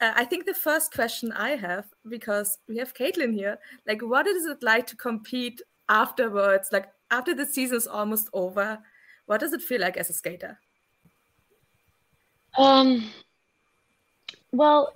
[0.00, 4.26] Uh, I think the first question I have, because we have Kaitlyn here, like, what
[4.26, 6.68] is it like to compete afterwards?
[6.72, 8.78] Like, after the season is almost over,
[9.26, 10.58] what does it feel like as a skater?
[12.58, 13.08] Um,
[14.52, 14.94] well,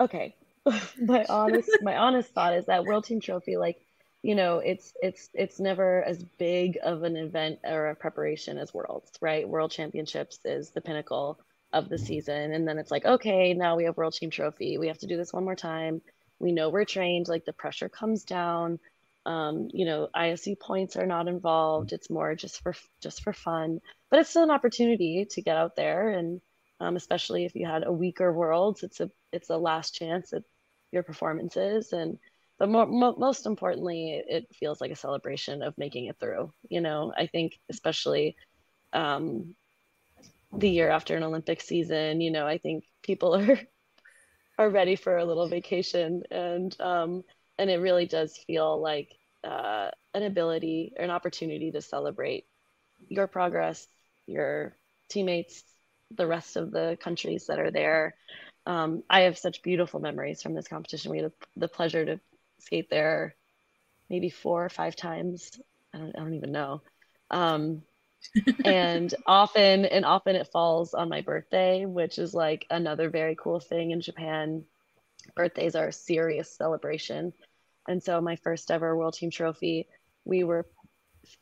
[0.00, 0.36] okay.
[1.00, 3.84] my honest, my honest thought is that World Team Trophy, like,
[4.22, 8.72] you know, it's it's it's never as big of an event or a preparation as
[8.74, 9.48] Worlds, right?
[9.48, 11.40] World Championships is the pinnacle
[11.72, 14.78] of the season, and then it's like, okay, now we have World Team Trophy.
[14.78, 16.02] We have to do this one more time.
[16.38, 17.28] We know we're trained.
[17.28, 18.78] Like the pressure comes down
[19.26, 23.80] um, you know ISU points are not involved it's more just for just for fun
[24.10, 26.40] but it's still an opportunity to get out there and
[26.80, 30.42] um, especially if you had a weaker worlds it's a it's a last chance at
[30.90, 32.18] your performances and
[32.62, 36.80] but more, mo- most importantly it feels like a celebration of making it through you
[36.80, 38.36] know i think especially
[38.92, 39.56] um,
[40.52, 43.58] the year after an olympic season you know i think people are
[44.58, 47.24] are ready for a little vacation and um,
[47.58, 49.12] and it really does feel like
[49.44, 52.44] uh, an ability or an opportunity to celebrate
[53.08, 53.86] your progress,
[54.26, 54.76] your
[55.08, 55.64] teammates,
[56.16, 58.14] the rest of the countries that are there.
[58.66, 61.10] Um, I have such beautiful memories from this competition.
[61.10, 62.20] We had the pleasure to
[62.62, 63.34] skate there
[64.12, 65.50] maybe four or five times.
[65.94, 66.82] I don't, I don't even know.
[67.30, 67.82] Um,
[68.64, 73.58] and often and often it falls on my birthday, which is like another very cool
[73.58, 74.64] thing in Japan
[75.34, 77.32] birthdays are a serious celebration.
[77.88, 79.88] And so my first ever World Team Trophy,
[80.24, 80.66] we were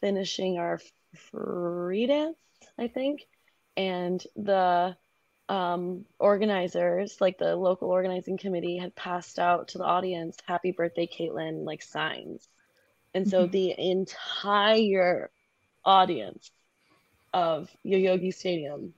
[0.00, 0.80] finishing our
[1.32, 2.38] free dance,
[2.78, 3.26] I think,
[3.76, 4.96] and the
[5.50, 11.08] um, organizers, like the local organizing committee, had passed out to the audience "Happy Birthday,
[11.08, 12.48] Kaitlyn" like signs,
[13.14, 13.50] and so mm-hmm.
[13.50, 15.30] the entire
[15.84, 16.50] audience
[17.32, 18.94] of Yoyogi Stadium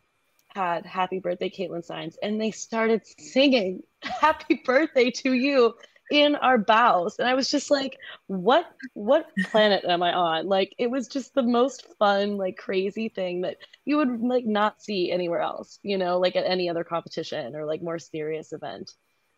[0.55, 5.75] had happy birthday Kaitlyn signs and they started singing happy birthday to you
[6.13, 7.97] in our bows and i was just like
[8.27, 10.47] what what planet am i on?
[10.47, 14.83] Like it was just the most fun like crazy thing that you would like not
[14.83, 18.93] see anywhere else you know like at any other competition or like more serious event.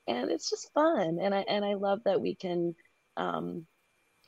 [0.09, 1.19] And it's just fun.
[1.23, 2.75] And i and i love that we can
[3.17, 3.67] um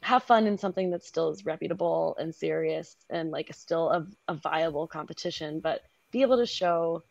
[0.02, 4.34] have fun in something that still is reputable and serious and like still a, a
[4.34, 5.80] viable competition but
[6.12, 7.02] be able to show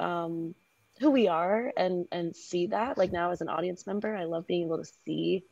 [0.00, 0.54] um,
[1.00, 2.98] who we are and and see that.
[2.98, 5.44] Like now as an audience member i love being able to see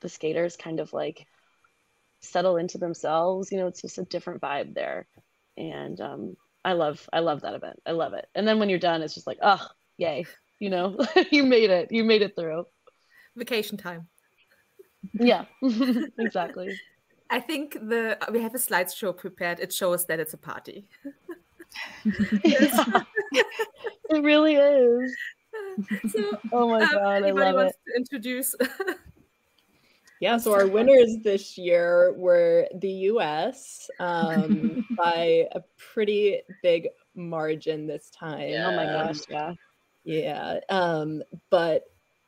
[0.00, 1.26] the skaters kind of like
[2.22, 5.06] settle into themselves you know it's just a different vibe there.
[5.56, 7.80] And um, i love i love that event.
[7.86, 8.26] I love it.
[8.34, 10.26] And then when you're done it's just like oh yay
[10.60, 10.96] you know?
[11.32, 11.88] You made it.
[11.90, 12.66] You made it through.
[13.36, 14.06] Vacation time.
[15.14, 15.46] Yeah.
[16.18, 16.78] Exactly.
[17.32, 19.60] I think the we have a slideshow prepared.
[19.60, 20.86] It shows that it's a party
[22.04, 23.04] it
[24.10, 25.16] really is.
[26.10, 27.74] So, oh my um, god, I love it.
[27.96, 28.54] introduce.
[30.20, 33.90] yeah, so our winners this year were the U.S.
[33.98, 38.48] Um, by a pretty big margin this time.
[38.48, 38.68] Yeah.
[38.68, 39.54] Oh my gosh, yeah,
[40.04, 40.60] yeah.
[40.68, 41.82] Um, but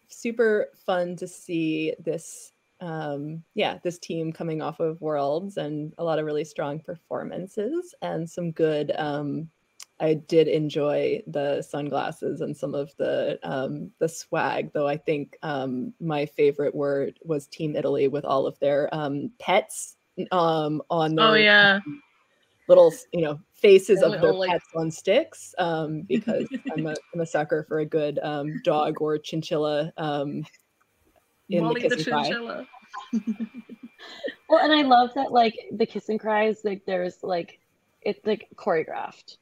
[0.08, 6.04] super fun to see this um, yeah, this team coming off of Worlds and a
[6.04, 8.92] lot of really strong performances and some good.
[8.98, 9.48] Um,
[10.00, 14.88] I did enjoy the sunglasses and some of the um, the swag, though.
[14.88, 19.94] I think um, my favorite word was Team Italy with all of their um, pets
[20.32, 21.78] um, on their oh yeah
[22.68, 24.50] little you know faces of their like...
[24.50, 29.00] pets on sticks um, because I'm a, I'm a sucker for a good um, dog
[29.00, 30.44] or chinchilla um,
[31.52, 32.66] in Molly the, the chinchilla.
[34.48, 37.58] well, and I love that like the kiss and cries, like there's like
[38.00, 39.36] it's like choreographed.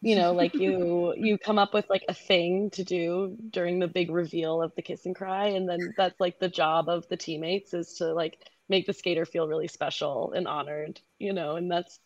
[0.00, 3.88] You know, like you you come up with like a thing to do during the
[3.88, 7.16] big reveal of the kiss and cry, and then that's like the job of the
[7.16, 11.70] teammates is to like make the skater feel really special and honored, you know, and
[11.70, 12.00] that's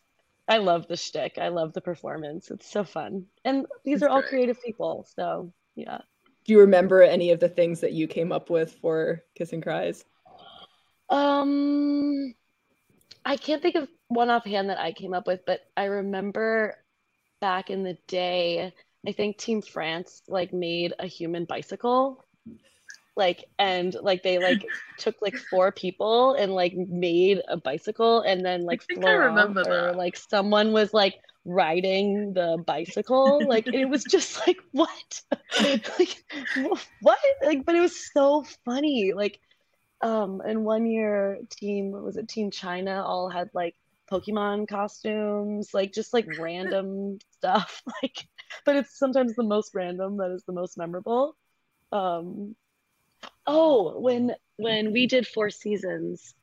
[0.49, 1.39] I love the shtick.
[1.39, 2.51] I love the performance.
[2.51, 3.27] It's so fun.
[3.45, 4.31] And these That's are all great.
[4.31, 5.07] creative people.
[5.15, 5.99] So yeah.
[6.49, 9.63] Do you remember any of the things that you came up with for Kiss and
[9.63, 10.03] Cries?
[11.11, 12.35] Um
[13.23, 16.79] I can't think of one offhand that I came up with, but I remember
[17.43, 18.73] back in the day,
[19.07, 22.25] I think Team France like made a human bicycle
[23.15, 24.65] like and like they like
[24.99, 30.17] took like four people and like made a bicycle and then like Florent or like
[30.17, 31.17] someone was like
[31.49, 35.23] riding the bicycle like it was just like what?
[35.99, 36.25] Like
[37.01, 37.19] what?
[37.43, 39.41] Like but it was so funny like
[40.01, 43.75] um and one year team was it team china all had like
[44.09, 48.29] pokemon costumes like just like random stuff like
[48.65, 51.37] but it's sometimes the most random that is the most memorable.
[51.93, 52.55] Um
[53.47, 56.35] Oh, when when we did Four Seasons,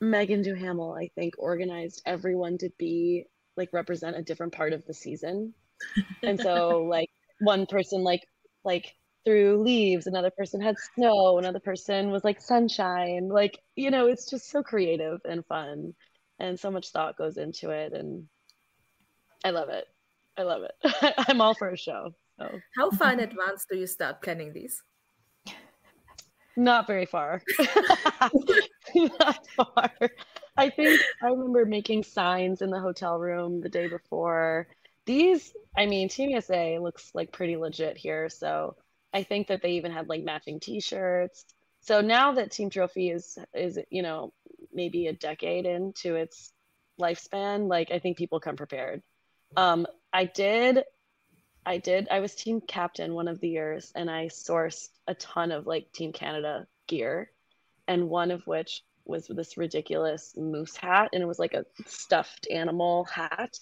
[0.00, 4.94] Meagan Duhamel, I think, organized everyone to be like represent a different part of the
[4.94, 5.54] season.
[6.22, 7.08] And so like
[7.40, 8.22] one person like
[8.64, 13.28] like threw leaves, another person had snow, another person was like sunshine.
[13.28, 15.94] Like, you know, it's just so creative and fun.
[16.38, 18.26] And so much thought goes into it and
[19.44, 19.86] I love it.
[20.36, 21.14] I love it.
[21.28, 22.14] I'm all for a show.
[22.38, 22.60] So.
[22.76, 24.82] How far in advance do you start planning these?
[26.56, 27.42] Not very far.
[28.94, 29.92] Not far.
[30.60, 34.68] I think I remember making signs in the hotel room the day before.
[35.06, 38.28] These, I mean, Team USA looks like pretty legit here.
[38.28, 38.76] So
[39.14, 41.46] I think that they even had like matching T-shirts.
[41.80, 44.34] So now that Team Trophy is is you know
[44.70, 46.52] maybe a decade into its
[47.00, 49.02] lifespan, like I think people come prepared.
[49.56, 50.84] Um, I did
[51.64, 52.08] I did.
[52.10, 55.90] I was team captain one of the years, and I sourced a ton of like
[55.92, 57.30] Team Canada gear,
[57.88, 62.46] and one of which was this ridiculous moose hat, and it was like a stuffed
[62.50, 63.58] animal hat.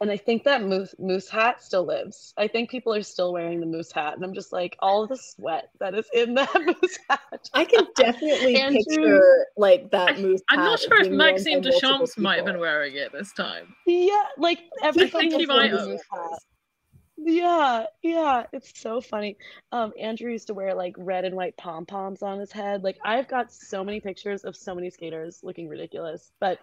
[0.00, 2.34] And I think that moose moose hat still lives.
[2.36, 5.16] I think people are still wearing the moose hat, and I'm just like all the
[5.16, 7.48] sweat that is in that moose hat.
[7.54, 10.42] I can definitely Andrew, picture like that moose.
[10.48, 13.74] Hat I, am not sure if Maxime Deschamps might have been wearing it this time.
[13.86, 15.16] Yeah, like everything.
[15.16, 15.98] I think he might have.
[17.26, 19.38] Yeah, yeah, it's so funny.
[19.72, 22.84] Um, Andrew used to wear like red and white pom poms on his head.
[22.84, 26.58] Like I've got so many pictures of so many skaters looking ridiculous, but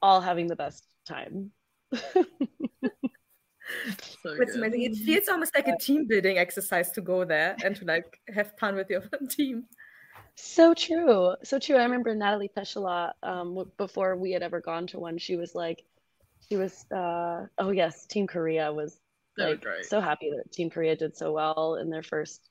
[0.00, 1.50] all having the best time.
[1.92, 2.24] so
[4.24, 4.82] it's amazing.
[4.84, 8.52] It feels almost like a team building exercise to go there and to like have
[8.58, 9.64] fun with your team.
[10.34, 11.76] So true, so true.
[11.76, 15.18] I remember Nathalie Péchalat, um, before we had ever gone to one.
[15.18, 15.84] She was like,
[16.48, 18.98] she was, uh, oh yes, Team Korea was
[19.38, 22.48] like so happy that Team Korea did so well in their first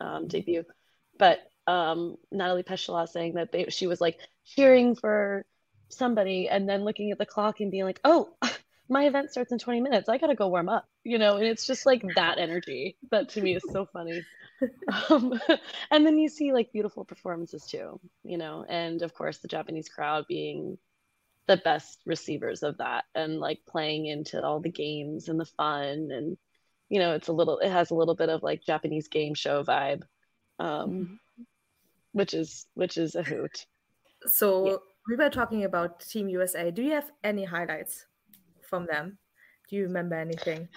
[0.00, 0.64] um, debut.
[1.18, 5.44] But um, Nathalie Péchalat saying that they, she was like cheering for
[5.88, 8.30] somebody and then looking at the clock and being like, oh,
[8.88, 10.08] my event starts in 20 minutes.
[10.08, 11.36] I got to go warm up, you know?
[11.36, 14.22] And it's just like that energy that to me is so funny.
[15.08, 15.40] Um,
[15.90, 18.64] and then you see like beautiful performances too, you know?
[18.68, 20.78] And of course, the Japanese crowd being
[21.50, 26.10] the best receivers of that and like playing into all the games and the fun
[26.12, 26.36] and
[26.88, 29.64] you know it's a little it has a little bit of like japanese game show
[29.64, 30.02] vibe
[30.60, 31.42] um mm-hmm.
[32.12, 33.66] which is which is a hoot.
[34.26, 34.76] So yeah.
[35.08, 38.06] we were talking about team usa do you have any highlights
[38.62, 39.18] from them?
[39.68, 40.68] Do you remember anything?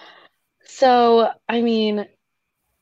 [0.64, 2.04] So i mean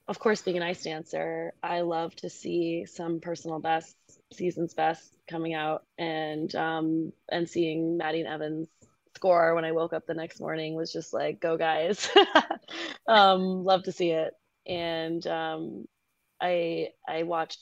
[0.08, 3.94] of course being an ice dancer i love to see some personal bests
[4.32, 8.68] season's best coming out and um and seeing Maddie and Evans
[9.14, 12.08] score when I woke up the next morning was just like go guys.
[13.08, 14.34] Um love to see it.
[14.66, 15.86] And um
[16.40, 17.60] I I watched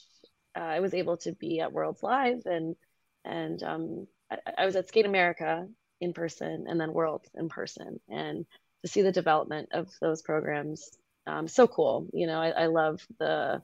[0.56, 2.76] uh, I was able to be at Worlds Live and
[3.24, 5.66] and um I, I was at Skate America
[6.00, 8.00] in person and then Worlds in person.
[8.09, 8.46] And
[8.83, 10.90] to see the development of those programs
[11.26, 12.09] um so cool.
[12.12, 13.62] You know I, I love the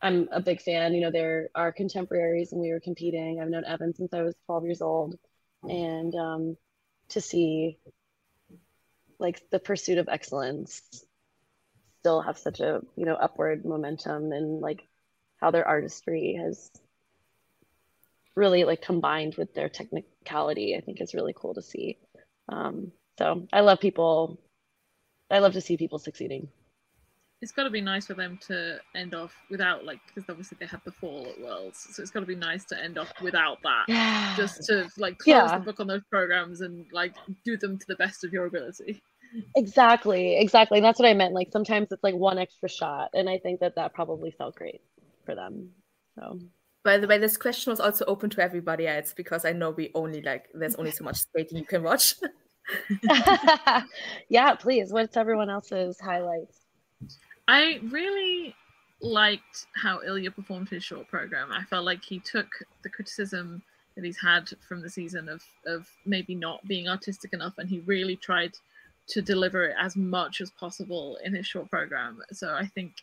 [0.00, 0.94] I'm a big fan.
[0.94, 3.40] You know, they're our contemporaries and we were competing.
[3.40, 5.16] I've known Evan since I was 12 years old.
[5.62, 6.56] And um,
[7.10, 7.78] to see
[9.18, 10.82] like the pursuit of excellence
[12.00, 14.86] still have such a, you know, upward momentum and like
[15.40, 16.70] how their artistry has
[18.34, 21.98] really like combined with their technicality, I think is really cool to see.
[22.48, 24.38] Um, so I love people.
[25.30, 26.48] I love to see people succeeding
[27.42, 30.66] it's got to be nice for them to end off without like because obviously they
[30.66, 33.58] had the fall at Worlds, so it's got to be nice to end off without
[33.62, 33.84] that.
[33.88, 34.34] Yeah.
[34.36, 35.58] Just to like close yeah.
[35.58, 37.14] the book on those programs and like
[37.44, 39.02] do them to the best of your ability.
[39.54, 40.78] Exactly, exactly.
[40.78, 41.34] And that's what I meant.
[41.34, 44.80] Like sometimes it's like one extra shot, and I think that that probably felt great
[45.24, 45.70] for them.
[46.18, 46.38] So.
[46.84, 49.90] By the way, this question was also open to everybody else because I know we
[49.94, 52.14] only like there's only so much skating you can watch.
[54.28, 54.92] yeah, please.
[54.92, 56.65] What's everyone else's highlights?
[57.48, 58.54] I really
[59.00, 61.52] liked how Ilya performed his short program.
[61.52, 62.48] I felt like he took
[62.82, 63.62] the criticism
[63.94, 67.80] that he's had from the season of of maybe not being artistic enough, and he
[67.80, 68.52] really tried
[69.08, 72.20] to deliver it as much as possible in his short program.
[72.32, 72.94] So I think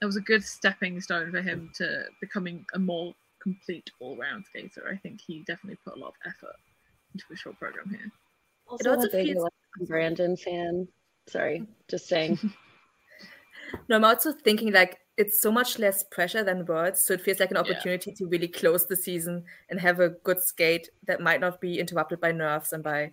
[0.00, 4.88] it was a good stepping stone for him to becoming a more complete all-round skater.
[4.90, 6.56] I think he definitely put a lot of effort
[7.12, 8.10] into his short program here.
[8.66, 9.48] Also, it also a big feels-
[9.86, 10.88] Brandon fan.
[11.28, 12.38] Sorry, just saying.
[13.88, 17.40] no, I'm also thinking like it's so much less pressure than words, so it feels
[17.40, 18.16] like an opportunity yeah.
[18.16, 22.20] to really close the season and have a good skate that might not be interrupted
[22.20, 23.12] by nerves and by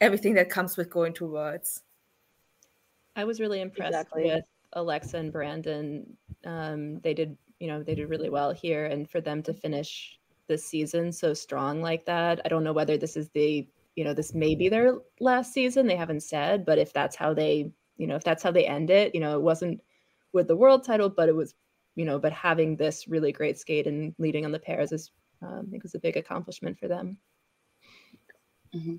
[0.00, 1.82] everything that comes with going to words.
[3.16, 4.24] I was really impressed exactly.
[4.24, 4.44] with
[4.74, 6.16] Alexa and Brandon.
[6.44, 10.18] Um, they did, you know, they did really well here, and for them to finish
[10.46, 14.14] this season so strong like that, I don't know whether this is the, you know,
[14.14, 15.86] this may be their last season.
[15.86, 18.90] They haven't said, but if that's how they, you know, if that's how they end
[18.90, 19.80] it, you know, it wasn't
[20.32, 21.54] with the world title, but it was,
[21.96, 25.10] you know, but having this really great skate and leading on the pairs is,
[25.42, 27.18] um, I think, was a big accomplishment for them.
[28.74, 28.96] Mm-hmm.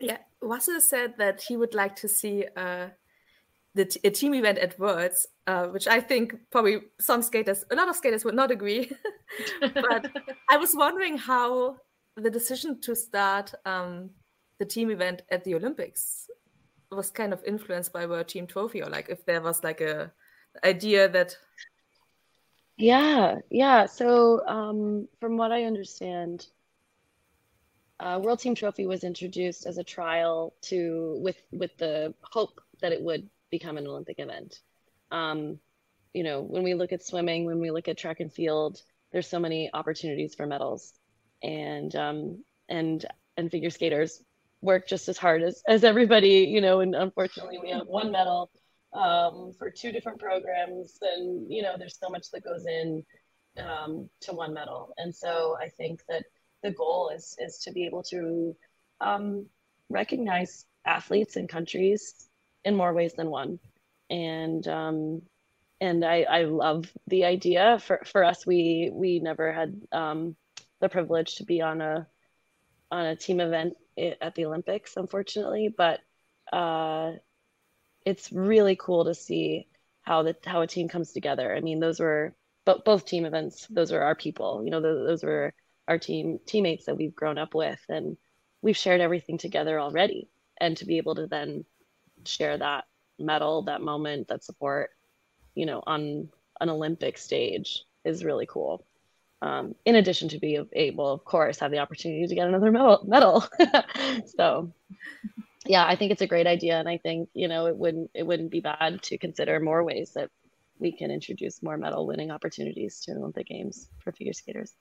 [0.00, 2.88] Yeah, Russell said that he would like to see uh,
[3.74, 7.74] the t- a team event at Worlds, uh, which I think probably some skaters, a
[7.74, 8.90] lot of skaters would not agree.
[9.60, 10.10] but
[10.50, 11.76] I was wondering how
[12.16, 14.10] the decision to start um,
[14.58, 16.25] the team event at the Olympics
[16.90, 20.12] was kind of influenced by World Team Trophy, or like if there was like a
[20.64, 21.36] idea that.
[22.76, 23.86] Yeah, yeah.
[23.86, 26.46] So um, from what I understand,
[27.98, 32.92] uh, World Team Trophy was introduced as a trial to with with the hope that
[32.92, 34.60] it would become an Olympic event.
[35.10, 35.58] Um,
[36.12, 38.82] you know, when we look at swimming, when we look at track and field,
[39.12, 40.92] there's so many opportunities for medals,
[41.42, 43.04] and um, and
[43.36, 44.22] and figure skaters
[44.66, 46.46] work just as hard as as everybody.
[46.50, 48.50] You know, and unfortunately, we have one medal
[48.92, 53.04] um, for two different programs, and you know, there's so much that goes in
[53.58, 56.24] um, to one medal, and so I think that
[56.62, 58.54] the goal is is to be able to
[59.00, 59.46] um,
[59.88, 62.28] recognize athletes and countries
[62.64, 63.58] in more ways than one
[64.10, 65.22] and um,
[65.80, 70.36] and I, I love the idea for, for us we we never had um,
[70.80, 72.06] the privilege to be on a
[72.90, 76.00] on a team event at the olympics unfortunately but
[76.52, 77.12] uh,
[78.04, 79.66] it's really cool to see
[80.02, 81.54] how the how a team comes together.
[81.54, 82.34] I mean those were
[82.64, 85.52] but both team events those are our people you know those, those were
[85.88, 88.16] our team teammates that we've grown up with and
[88.62, 90.28] we've shared everything together already.
[90.58, 91.64] And to be able to then
[92.24, 92.84] share that
[93.18, 94.90] medal that moment that support
[95.54, 96.28] you know on
[96.60, 98.84] an olympic stage is really cool
[99.42, 103.44] um, in addition to be able of course have the opportunity to get another medal,
[104.36, 104.72] so
[105.66, 108.24] yeah i think it's a great idea and i think you know it wouldn't it
[108.24, 110.30] wouldn't be bad to consider more ways that
[110.78, 114.74] we can introduce more medal winning opportunities to olympic games for figure skaters.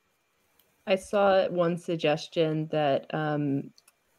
[0.87, 3.71] I saw one suggestion that um,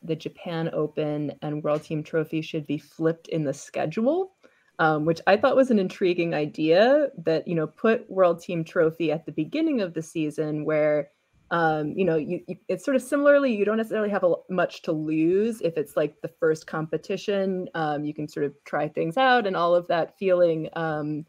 [0.03, 4.36] the Japan Open and World Team Trophy should be flipped in the schedule,
[4.79, 7.09] um, which I thought was an intriguing idea.
[7.19, 11.11] That you know, put World Team Trophy at the beginning of the season, where
[11.51, 13.55] um, you know, you, you, it's sort of similarly.
[13.55, 17.69] You don't necessarily have a, much to lose if it's like the first competition.
[17.75, 20.69] Um, you can sort of try things out and all of that feeling.
[20.75, 21.27] Um,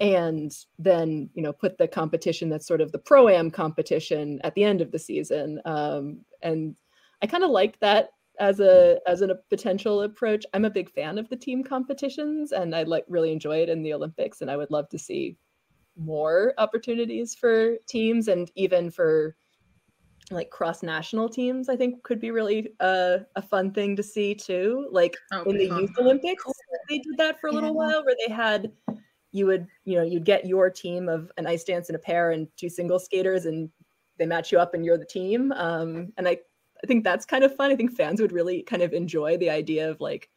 [0.00, 4.54] and then you know put the competition that's sort of the pro am competition at
[4.54, 6.76] the end of the season um, and
[7.22, 8.10] i kind of like that
[8.40, 12.74] as a as a potential approach i'm a big fan of the team competitions and
[12.74, 15.36] i like really enjoy it in the olympics and i would love to see
[15.96, 19.36] more opportunities for teams and even for
[20.30, 24.34] like cross national teams i think could be really uh, a fun thing to see
[24.34, 25.80] too like oh, in the fun.
[25.80, 26.44] youth olympics
[26.88, 27.74] they did that for a little yeah.
[27.74, 28.72] while where they had
[29.32, 32.30] you would you know you'd get your team of an ice dance and a pair
[32.30, 33.68] and two single skaters and
[34.18, 36.36] they match you up and you're the team um, and i
[36.82, 37.70] i think that's kind of fun.
[37.70, 40.28] I think fans would really kind of enjoy the idea of like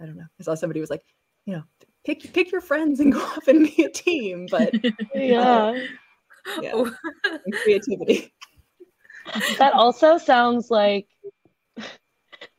[0.00, 0.26] i don't know.
[0.38, 1.04] I saw somebody was like
[1.46, 1.62] you know
[2.04, 4.74] pick pick your friends and go off and be a team but
[5.14, 5.40] yeah.
[5.40, 5.78] Uh,
[6.62, 6.84] yeah
[7.62, 8.32] creativity.
[9.58, 11.06] That also sounds like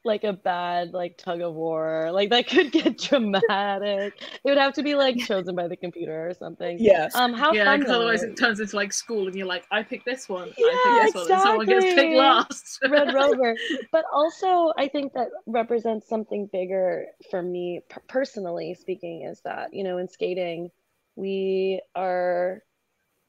[0.03, 4.13] like a bad like tug of war like that could get dramatic.
[4.19, 6.77] It would have to be like chosen by the computer or something.
[6.79, 7.09] Yeah.
[7.13, 10.03] Um how yeah because otherwise it turns into like school and you're like i pick
[10.05, 10.51] this one.
[10.57, 11.21] Yeah, i pick this exactly.
[11.21, 11.31] one.
[11.31, 12.79] And someone gets picked last.
[12.89, 13.55] Red rover.
[13.91, 19.83] But also i think that represents something bigger for me personally speaking is that you
[19.83, 20.71] know in skating
[21.15, 22.63] we are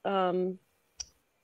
[0.04, 0.58] um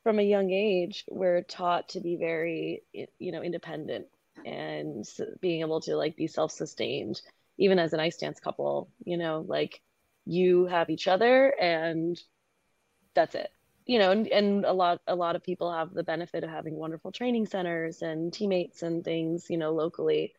[0.02, 2.82] from a young age we're taught to be very
[3.18, 4.06] you know independent
[4.44, 5.04] and
[5.40, 7.20] being able to like be self-sustained
[7.58, 9.80] even as an ice dance couple you know like
[10.24, 12.20] you have each other and
[13.14, 13.50] that's it.
[13.86, 16.76] You know and, and a lot a lot of people have the benefit of having
[16.76, 20.34] wonderful training centers and teammates and things you know locally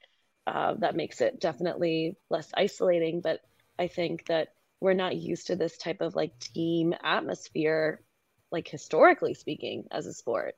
[0.47, 3.41] uh, that makes it definitely less isolating but
[3.80, 8.02] i think that we're not used to this type of like team atmosphere
[8.52, 10.56] like historically speaking as a sport.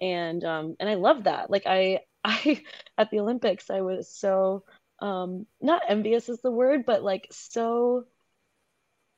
[0.00, 1.50] And um and i love that.
[1.50, 2.62] Like i i
[2.98, 4.64] at the olympics i was so
[5.00, 8.04] um not envious is the word but like so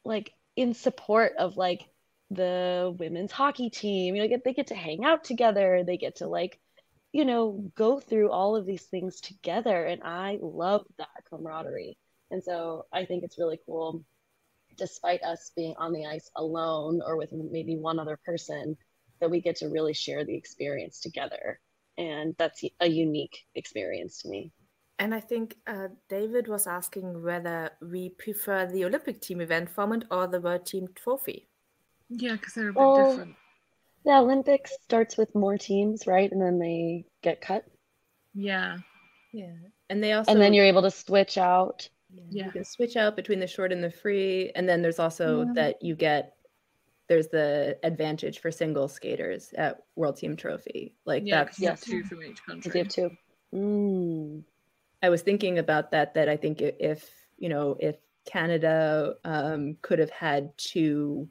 [0.04, 1.82] like in support of like
[2.30, 4.16] the women's hockey team.
[4.16, 5.84] You know they get to hang out together.
[5.86, 6.58] They get to like
[7.12, 9.84] you know go through all of these things together.
[9.84, 11.98] And i love that camaraderie.
[12.30, 14.04] And so i think it's really cool
[14.76, 18.76] despite us being on the ice alone or with maybe one other person,
[19.20, 21.58] that we get to really share the experience together.
[21.98, 24.52] And that's a unique experience to me.
[24.98, 30.04] And I think uh, David was asking whether we prefer the Olympic team event format
[30.10, 31.48] or the World Team Trophy.
[32.08, 33.36] Yeah, because they're a bit well, different.
[34.04, 36.30] The Olympics starts with more teams, right?
[36.30, 37.64] And then they get cut.
[38.34, 38.78] Yeah.
[39.32, 39.52] Yeah.
[39.90, 41.88] And they also And then you're able to switch out
[42.30, 42.46] yeah.
[42.46, 44.50] You can switch out between the short and the free.
[44.54, 45.52] And then there's also yeah.
[45.54, 46.35] that you get
[47.08, 50.94] there's the advantage for single skaters at World Team Trophy.
[51.04, 51.80] Like yeah, that's yes.
[51.80, 52.70] two from each country.
[52.72, 53.10] They have two.
[53.54, 54.42] Mm.
[55.02, 56.14] I was thinking about that.
[56.14, 61.28] That I think if you know if Canada um, could have had two,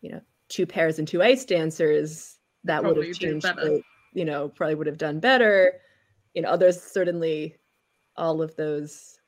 [0.00, 3.46] you know, two pairs and two ice dancers, that would have changed.
[3.46, 3.82] The,
[4.12, 5.80] you know, probably would have done better.
[6.34, 7.56] You know, there's certainly
[8.16, 9.18] all of those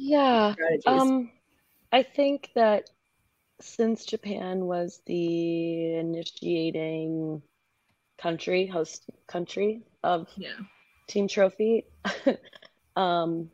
[0.00, 0.54] yeah.
[0.86, 1.30] Um,
[1.92, 2.88] I think that
[3.60, 7.42] since Japan was the initiating
[8.18, 10.56] country, host country of yeah.
[11.08, 11.86] Team Trophy,
[12.96, 13.50] um,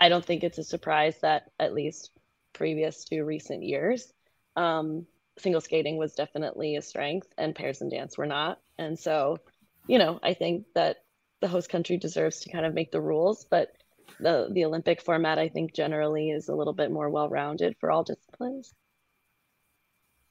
[0.00, 2.10] I don't think it's a surprise that at least
[2.52, 4.12] previous to recent years,
[4.56, 5.06] um,
[5.38, 8.60] single skating was definitely a strength and pairs and dance were not.
[8.78, 9.38] And so,
[9.86, 10.98] you know, I think that
[11.40, 13.72] the host country deserves to kind of make the rules, but
[14.20, 17.90] the the Olympic format, I think, generally is a little bit more well rounded for
[17.90, 18.72] all disciplines.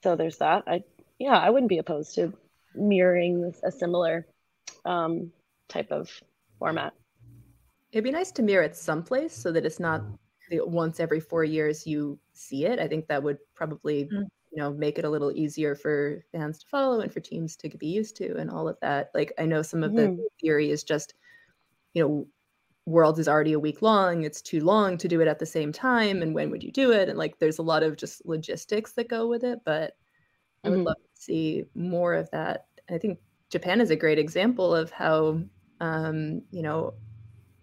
[0.03, 0.63] So there's that.
[0.67, 0.83] I
[1.19, 2.33] yeah, I wouldn't be opposed to
[2.73, 4.25] mirroring a similar
[4.85, 5.31] um,
[5.69, 6.09] type of
[6.57, 6.93] format.
[7.91, 10.03] It'd be nice to mirror it someplace so that it's not
[10.49, 12.79] the once every four years you see it.
[12.79, 14.23] I think that would probably mm.
[14.51, 17.69] you know make it a little easier for fans to follow and for teams to
[17.69, 19.11] be used to and all of that.
[19.13, 20.15] Like I know some of mm-hmm.
[20.15, 21.13] the theory is just
[21.93, 22.27] you know
[22.85, 25.71] world is already a week long it's too long to do it at the same
[25.71, 27.09] time and when would you do it?
[27.09, 29.93] And like there's a lot of just logistics that go with it but
[30.63, 30.87] i would mm-hmm.
[30.87, 32.65] love to see more of that.
[32.89, 33.19] I think
[33.49, 35.41] japan is a great example of how
[35.79, 36.93] um, you know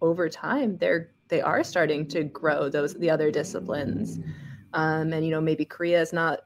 [0.01, 4.19] over time they're they are starting to grow those the other disciplines.
[4.73, 6.41] Um, and you know maybe korea is not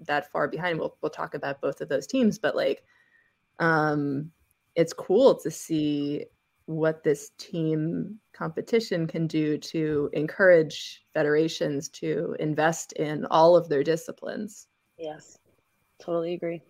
[0.00, 0.78] that far behind.
[0.78, 2.82] We'll, we'll talk about both of those teams but like
[3.58, 4.30] um
[4.74, 6.26] it's cool to see
[6.66, 13.82] what this team competition can do to encourage federations to invest in all of their
[13.82, 14.66] disciplines.
[14.98, 15.38] Yes,
[16.00, 16.60] totally agree.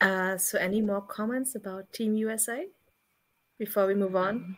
[0.00, 2.66] Uh, so, any more comments about Team USA
[3.58, 4.56] before we move on?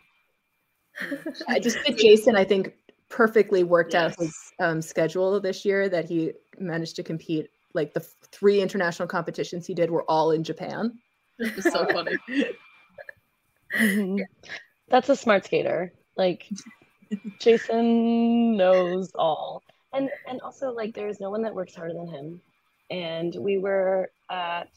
[1.47, 2.73] I just think Jason, I think,
[3.09, 4.13] perfectly worked yes.
[4.13, 7.49] out his um, schedule this year that he managed to compete.
[7.73, 7.99] Like the
[8.31, 10.97] three international competitions he did were all in Japan.
[11.39, 12.15] It's so funny.
[14.89, 15.93] That's a smart skater.
[16.17, 16.47] Like
[17.39, 19.63] Jason knows all.
[19.93, 22.41] And and also like there's no one that works harder than him.
[22.89, 24.69] And we were at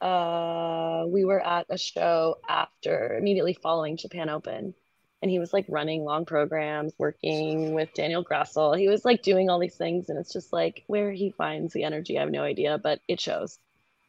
[0.00, 4.74] uh we were at a show after immediately following Japan Open
[5.22, 8.78] and he was like running long programs, working with Daniel Grassl.
[8.78, 11.84] He was like doing all these things, and it's just like where he finds the
[11.84, 13.58] energy, I have no idea, but it shows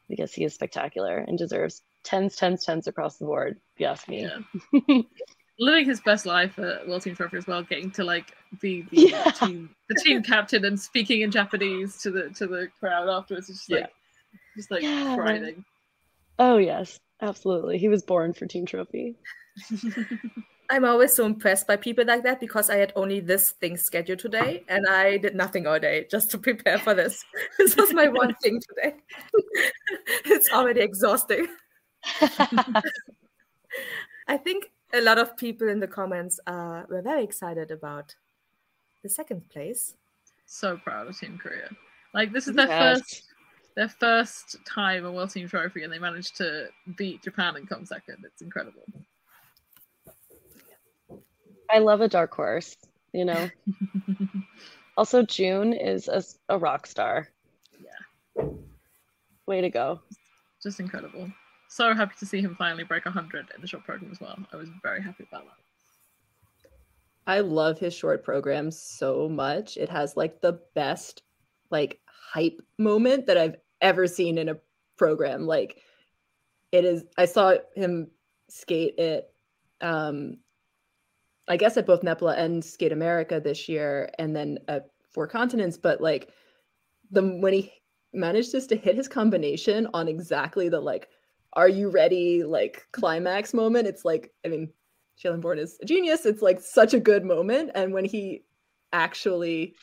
[0.10, 3.60] because he is spectacular and deserves tens, tens, tens across the board.
[3.76, 4.30] If you ask me.
[4.74, 5.02] Yeah.
[5.60, 9.10] Living his best life at World Team Trophy as well, getting to like be the
[9.10, 9.32] yeah.
[9.32, 13.50] team, the team captain and speaking in Japanese to the to the crowd afterwards.
[13.50, 14.40] It's just like, yeah.
[14.56, 15.52] just like yeah.
[16.38, 17.80] Oh yes, absolutely.
[17.80, 19.16] He was born for Team Trophy.
[20.70, 24.20] I'm always so impressed by people like that because I had only this thing scheduled
[24.20, 27.24] today and I did nothing all day just to prepare for this.
[27.58, 28.96] This was my one thing today.
[30.26, 31.48] it's already exhausting.
[34.28, 38.16] I think a lot of people in the comments uh, were very excited about
[39.04, 39.96] the second place.
[40.46, 41.70] So proud of Team Korea.
[42.14, 43.00] Like this is their yes.
[43.00, 43.24] first
[43.76, 47.86] their first time a World Team Trophy, and they managed to beat Japan and come
[47.86, 48.24] second.
[48.26, 48.82] It's incredible.
[51.70, 52.76] I love a dark horse,
[53.14, 53.50] you know.
[54.98, 57.28] also, June is a, a rock star.
[57.80, 58.46] Yeah.
[59.46, 60.02] Way to go.
[60.62, 61.32] Just incredible.
[61.70, 64.38] So happy to see him finally break 100 in the short program as well.
[64.52, 65.52] I was very happy about that.
[67.28, 69.76] I love his short program so much.
[69.76, 71.24] It has like the best
[71.70, 74.58] like hype moment that I've ever seen in a
[74.98, 75.46] program.
[75.46, 75.82] Like
[76.72, 78.10] it is I saw him
[78.50, 79.30] skate it
[79.82, 80.38] um
[81.48, 85.78] I guess at both Nepela and Skate America this year and then at Four Continents,
[85.78, 86.30] but like
[87.12, 87.72] the when he
[88.14, 91.10] managed just to hit his combination on exactly the like
[91.54, 94.70] are you ready like climax moment it's like i mean
[95.18, 96.26] Shae-Lynn Bourne is a genius.
[96.26, 97.72] It's like such a good moment.
[97.76, 98.44] And when he
[98.94, 99.76] actually,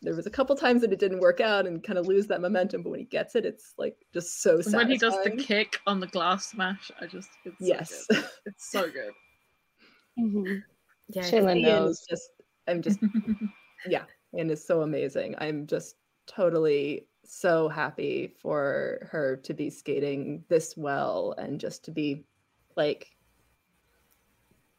[0.00, 2.40] there was a couple times that it didn't work out and kind of lose that
[2.40, 5.80] momentum, but when he gets it, it's like just so When he does the kick
[5.86, 9.12] on the glass smash, I just it's yes, so it's so good.
[10.18, 10.58] Mm-hmm.
[11.08, 12.04] Yeah, Shae-Lynn knows.
[12.08, 12.30] Just
[12.68, 13.00] I'm just
[13.86, 15.34] yeah, and it's so amazing.
[15.38, 15.96] I'm just
[16.26, 22.24] totally so happy for her to be skating this well and just to be
[22.76, 23.16] like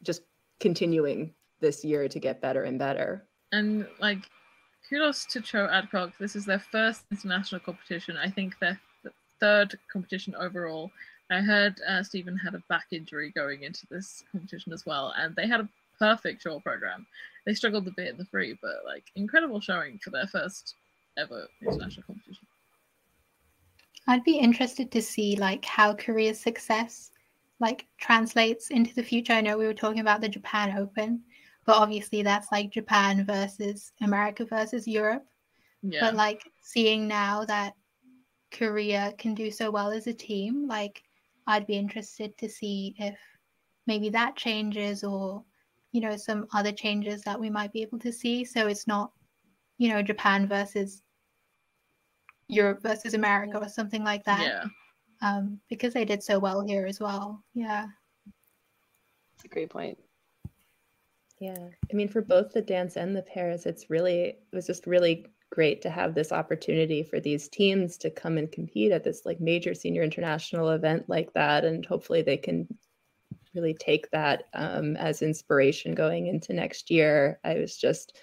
[0.03, 0.24] just
[0.59, 3.26] continuing this year to get better and better.
[3.51, 4.30] And like,
[4.89, 6.13] kudos to Cho Adcock.
[6.19, 8.17] This is their first international competition.
[8.17, 10.91] I think their th- third competition overall.
[11.32, 15.36] I heard uh, Stephen had a back injury going into this competition as well, and
[15.36, 15.69] they had a
[16.00, 17.06] perfect short program.
[17.46, 20.76] They struggled a bit in the free, but like incredible showing for their first
[21.18, 22.48] ever international competition.
[24.08, 27.12] I'd be interested to see like how Korea's success
[27.60, 29.34] like translates into the future.
[29.34, 31.22] I know we were talking about the Japan Open,
[31.66, 35.26] but obviously that's like Japan versus America versus Europe.
[35.82, 36.00] Yeah.
[36.02, 37.74] But like seeing now that
[38.52, 41.04] Korea can do so well as a team, like
[41.48, 43.18] I'd be interested to see if
[43.88, 45.44] maybe that changes or
[45.94, 49.12] you know some other changes that we might be able to see so it's not
[49.78, 51.02] you know Japan versus
[52.50, 54.41] Europe versus America or something like that.
[54.41, 54.66] Yeah
[55.24, 57.41] um, because they did so well here as well.
[57.54, 57.88] Yeah.
[59.36, 59.98] It's a great point.
[61.39, 61.56] Yeah.
[61.91, 65.26] I mean, for both the dance and the pairs, it's really, it was just really
[65.50, 69.39] great to have this opportunity for these teams to come and compete at this like
[69.39, 71.64] major senior international event like that.
[71.64, 72.68] And hopefully they can
[73.56, 77.39] really take that um, as inspiration going into next year.
[77.43, 78.18] I was just,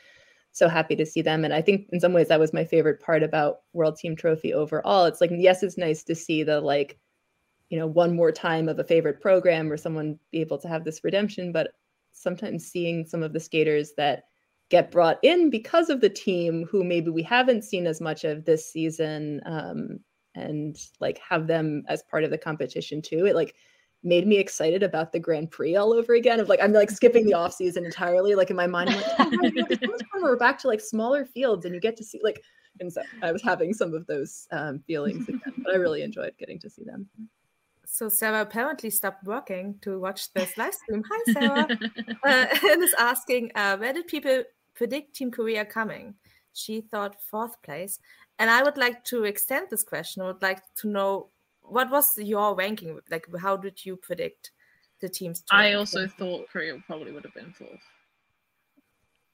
[0.52, 1.44] so happy to see them.
[1.44, 4.52] And I think in some ways that was my favorite part about World Team Trophy
[4.52, 5.04] overall.
[5.04, 6.98] It's like, yes, it's nice to see the like,
[7.68, 10.84] you know, one more time of a favorite program or someone be able to have
[10.84, 11.72] this redemption, but
[12.12, 14.24] sometimes seeing some of the skaters that
[14.70, 18.44] get brought in because of the team who maybe we haven't seen as much of
[18.44, 20.00] this season um,
[20.34, 23.24] and like have them as part of the competition too.
[23.26, 23.54] It like
[24.02, 26.40] made me excited about the Grand Prix all over again.
[26.40, 28.34] Of like I'm like skipping the off season entirely.
[28.34, 29.80] Like in my mind, I'm like,
[30.14, 32.40] oh, we're back to like smaller fields, and you get to see like.
[32.78, 36.32] And so I was having some of those um, feelings again, but I really enjoyed
[36.38, 37.08] getting to see them.
[37.84, 41.02] So Sarah apparently stopped working to watch this live stream.
[41.10, 41.68] Hi, Sarah,
[42.24, 44.44] uh, and is asking, uh, where did people
[44.74, 46.14] predict Team Korea coming?
[46.52, 47.98] She thought fourth place,
[48.38, 50.22] and I would like to extend this question.
[50.22, 51.30] I would like to know
[51.70, 52.98] what was your ranking?
[53.10, 54.50] Like, how did you predict
[55.00, 55.42] the teams?
[55.50, 57.80] I also thought Korea probably would have been fourth.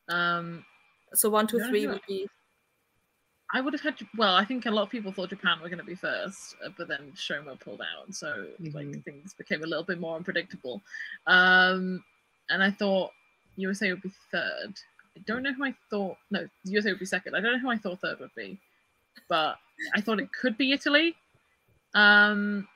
[0.09, 0.65] Um,
[1.15, 2.29] so one, two, three would be.
[3.53, 3.95] I would have had.
[4.17, 6.71] Well, I think a lot of people thought Japan were going to be first, uh,
[6.77, 8.77] but then Shoma pulled out, so mm-hmm.
[8.77, 10.83] like things became a little bit more unpredictable.
[11.27, 12.03] Um,
[12.51, 13.13] and I thought
[13.57, 14.75] USA would be third.
[15.17, 16.17] I don't know who I thought.
[16.31, 17.35] No, USA would be second.
[17.35, 18.59] I don't know who I thought third would be,
[19.29, 19.57] but
[19.95, 21.15] I thought it could be Italy.
[21.97, 22.69] Um,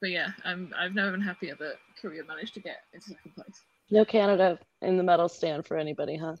[0.00, 3.64] but yeah, I'm I've never been happier that Korea managed to get into second place.
[3.90, 6.36] No Canada in the medal stand for anybody, huh?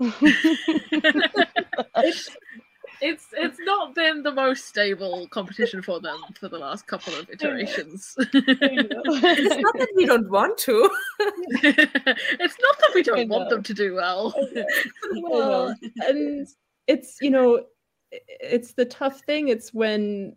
[0.00, 1.00] it's,
[3.00, 7.30] it's it's not been the most stable competition for them for the last couple of
[7.30, 8.16] iterations.
[8.18, 10.90] it's not that we don't want to.
[11.20, 14.34] it's not that we don't want them to do well.
[15.22, 16.48] well, and
[16.88, 17.62] it's you know,
[18.10, 19.46] it's the tough thing.
[19.46, 20.34] It's when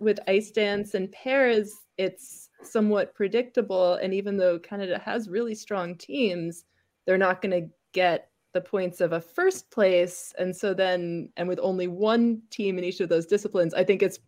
[0.00, 3.94] with ice dance and pairs, it's somewhat predictable.
[3.94, 6.64] And even though Canada has really strong teams,
[7.06, 10.34] they're not going to get the points of a first place.
[10.38, 14.02] And so then, and with only one team in each of those disciplines, I think
[14.02, 14.18] it's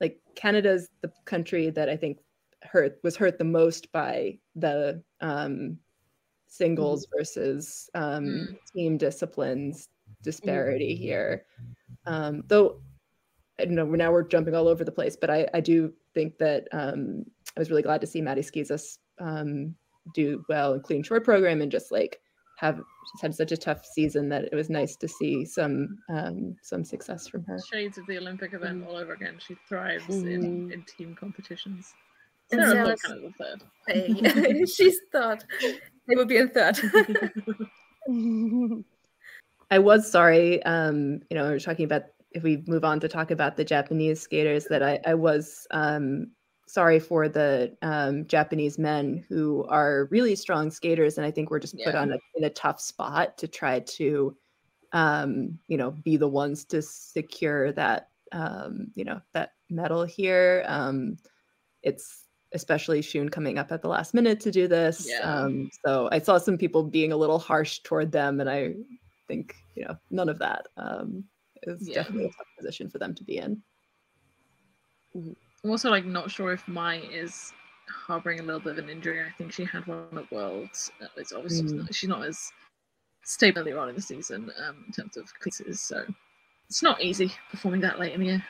[0.00, 2.18] like Canada's the country that I think
[2.62, 5.78] hurt was hurt the most by the um,
[6.46, 7.10] singles mm.
[7.16, 8.56] versus um, mm.
[8.72, 9.88] team disciplines
[10.22, 10.98] disparity mm.
[10.98, 11.46] here.
[12.06, 12.80] Um, though
[13.62, 16.38] I don't know, now we're jumping all over the place, but I, I do think
[16.38, 17.24] that um,
[17.56, 19.74] I was really glad to see Maddie Schizas um,
[20.14, 22.20] do well in clean short program and just like
[22.56, 26.56] have she's had such a tough season that it was nice to see some um,
[26.62, 27.58] some success from her.
[27.72, 28.86] Shades of the Olympic event mm.
[28.86, 29.38] all over again.
[29.38, 30.32] She thrives mm.
[30.32, 31.94] in, in team competitions.
[32.50, 33.58] Sarah kind of the
[33.88, 34.68] third.
[34.68, 35.44] she's third.
[36.06, 36.78] They would be in third.
[39.70, 40.62] I was sorry.
[40.64, 42.02] Um, you know, we are talking about
[42.34, 46.30] if we move on to talk about the Japanese skaters, that I, I was um,
[46.66, 51.58] sorry for the um, Japanese men who are really strong skaters, and I think we're
[51.58, 51.86] just yeah.
[51.86, 54.36] put on a, in a tough spot to try to,
[54.92, 60.64] um, you know, be the ones to secure that, um, you know, that medal here.
[60.66, 61.18] Um,
[61.82, 62.24] it's
[62.54, 65.06] especially Shun coming up at the last minute to do this.
[65.08, 65.20] Yeah.
[65.20, 68.74] Um, so I saw some people being a little harsh toward them, and I
[69.28, 71.24] think you know none of that um,
[71.64, 71.94] is yeah.
[71.94, 73.62] definitely a tough position for them to be in.
[75.14, 77.52] I'm also like not sure if Mai is
[77.88, 79.20] harboring a little bit of an injury.
[79.20, 80.90] I think she had one at Worlds.
[81.00, 81.74] Uh, it's obviously mm.
[81.74, 82.50] not, she's not as
[83.24, 86.04] stable earlier on in the season um, in terms of cases, so
[86.68, 88.44] it's not easy performing that late in the year.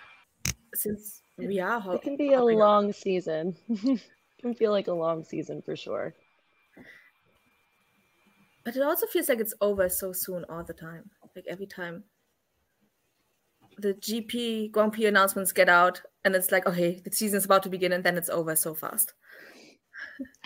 [0.74, 3.56] Since we are, it can be a long season.
[3.68, 4.00] it
[4.40, 6.14] can feel like a long season for sure.
[8.64, 11.10] But it also feels like it's over so soon all the time.
[11.34, 12.04] Like every time
[13.78, 17.62] the GP Grand Prix announcements get out, and it's like, okay, the season is about
[17.64, 19.14] to begin, and then it's over so fast.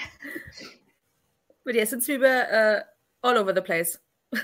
[1.64, 2.84] but yeah, since we were
[3.24, 3.98] uh, all over the place,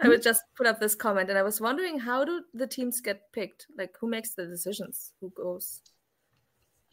[0.00, 3.00] I would just put up this comment, and I was wondering how do the teams
[3.00, 3.66] get picked?
[3.76, 5.12] Like, who makes the decisions?
[5.20, 5.80] Who goes?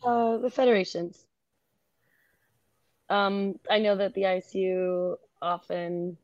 [0.03, 1.25] Uh, the federations.
[3.09, 6.17] Um, I know that the ISU often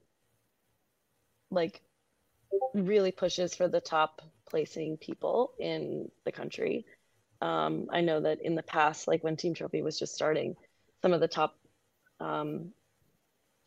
[1.52, 1.82] like
[2.74, 6.86] really pushes for the top placing people in the country.
[7.42, 10.56] Um, I know that in the past, like when Team Trophy was just starting,
[11.02, 11.56] some of the top
[12.20, 12.72] um,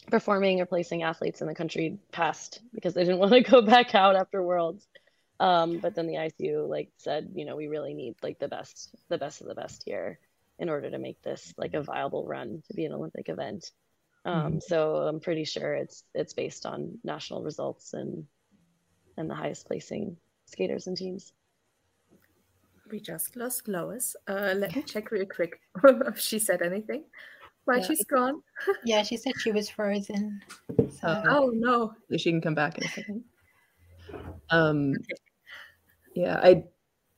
[0.08, 3.94] performing or placing athletes in the country passed because they didn't want to go back
[3.94, 4.86] out after Worlds.
[5.38, 8.94] Um, but then the ISU like said, you know, we really need like the best,
[9.08, 10.18] the best of the best here
[10.58, 13.70] in order to make this like a viable run to be an Olympic event.
[14.24, 14.58] Um, mm-hmm.
[14.60, 18.26] So I'm pretty sure it's it's based on national results and
[19.16, 20.18] and the highest placing
[20.50, 21.32] skaters and teams.
[22.90, 24.16] We just lost Lois.
[24.26, 27.04] Uh, let me check real quick if she said anything.
[27.64, 27.86] Why yeah.
[27.86, 28.42] she's gone?
[28.84, 30.40] yeah, she said she was frozen.
[30.76, 31.06] So.
[31.06, 31.94] Uh, oh no!
[32.16, 33.24] She can come back in a second.
[34.50, 35.14] Um, okay.
[36.14, 36.64] yeah, I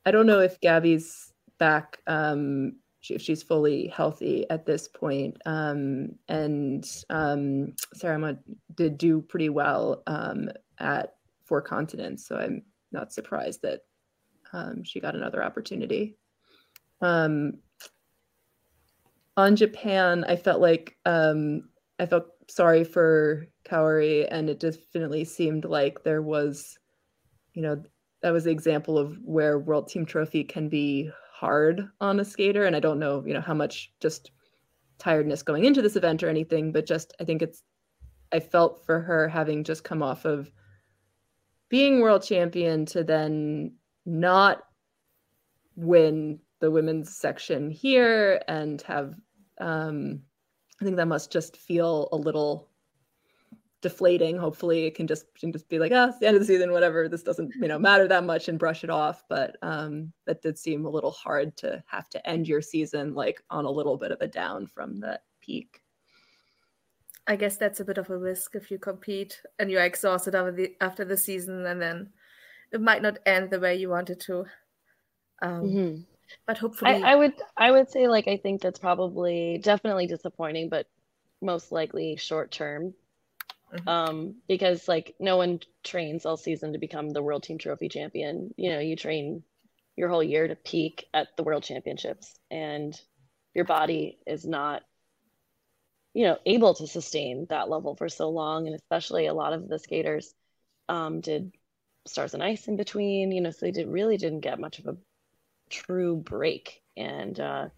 [0.05, 2.01] I don't know if Gabby's back.
[2.07, 2.75] Um,
[3.11, 5.37] if she's fully healthy at this point.
[5.47, 8.39] Um, and um, Sarah
[8.75, 11.15] did do pretty well um, at
[11.45, 12.63] Four Continents, so I'm
[12.93, 13.81] not surprised that
[14.53, 16.17] um, she got another opportunity.
[17.01, 17.55] Um,
[19.37, 21.69] on Japan, I felt like um,
[21.99, 26.79] I felt sorry for Kaori, and it definitely seemed like there was,
[27.55, 27.83] you know,
[28.21, 31.11] that was the example of where World Team Trophy can be
[31.43, 34.31] hard on a skater and i don't know you know how much just
[35.01, 37.65] tiredness going into this event or anything but just i think it's
[38.31, 40.53] i felt for her having just come off of
[41.73, 43.73] being world champion to then
[44.05, 44.65] not
[45.75, 49.15] win the women's section here and have
[49.59, 50.21] um
[50.81, 52.69] i think that must just feel a little
[53.81, 54.39] deflating.
[54.39, 56.71] Hopefully, it can just can just be like, ah, oh, the end of the season,
[56.71, 57.09] whatever.
[57.09, 59.25] This doesn't you know matter that much, and brush it off.
[59.29, 63.43] But um, that did seem a little hard to have to end your season like
[63.51, 65.83] on a little bit of a down from that peak.
[67.27, 70.53] I guess that's a bit of a risk if you compete and you're exhausted after
[70.53, 72.11] the after the season, and then
[72.73, 74.47] it might not end the way you wanted to.
[75.41, 76.01] Um, mm-hmm.
[76.47, 80.69] But hopefully, I, I would I would say like I think that's probably definitely disappointing,
[80.69, 80.87] but
[81.41, 82.95] most likely short term
[83.73, 83.89] Mm-hmm.
[83.89, 88.53] Um, because like no one trains all season to become the world team trophy champion.
[88.57, 89.43] You know, you train
[89.97, 92.99] your whole year to peak at the world championships and
[93.55, 94.83] your body is not
[96.15, 99.69] you know able to sustain that level for so long and especially a lot of
[99.69, 100.35] the skaters
[100.89, 101.53] um, did
[102.07, 104.87] stars on ice in between you know so they did really didn't get much of
[104.87, 104.97] a
[105.71, 107.69] true break and uh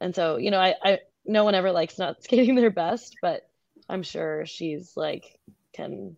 [0.00, 3.50] and so you know i i no one ever likes not skating their best but
[3.90, 5.38] I'm sure she's like
[5.72, 6.16] can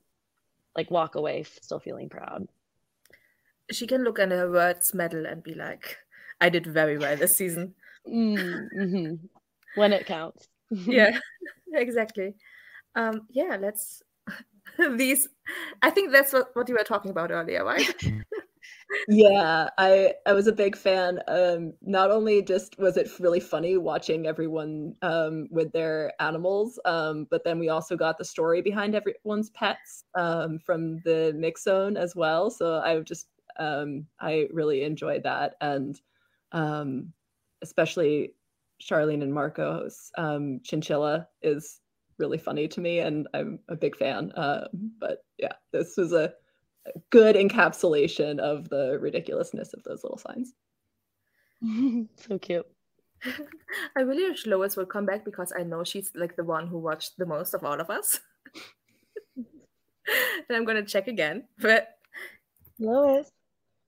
[0.76, 2.48] like walk away still feeling proud.
[3.70, 5.96] She can look at her words medal and be like,
[6.40, 7.74] I did very well this season.
[8.06, 9.14] mm-hmm.
[9.74, 10.48] When it counts.
[10.86, 11.18] Yeah,
[11.72, 12.34] exactly.
[12.94, 14.02] Um, yeah, let's
[14.96, 15.28] these
[15.82, 17.94] I think that's what, what you were talking about earlier, right?
[19.08, 21.20] yeah, I I was a big fan.
[21.28, 27.26] Um, not only just was it really funny watching everyone um, with their animals, um,
[27.30, 31.96] but then we also got the story behind everyone's pets um, from the mix zone
[31.96, 32.50] as well.
[32.50, 33.26] So I just
[33.58, 36.00] um, I really enjoyed that, and
[36.52, 37.12] um,
[37.62, 38.34] especially
[38.88, 41.80] Charlene and Marco's um, chinchilla is
[42.18, 44.32] really funny to me, and I'm a big fan.
[44.32, 44.68] Uh,
[44.98, 46.34] but yeah, this was a
[47.10, 50.52] good encapsulation of the ridiculousness of those little signs.
[52.16, 52.66] so cute.
[53.96, 56.78] I really wish Lois would come back because I know she's like the one who
[56.78, 58.20] watched the most of all of us.
[59.36, 59.46] and
[60.50, 61.44] I'm gonna check again.
[61.60, 61.88] But
[62.80, 63.30] Lois,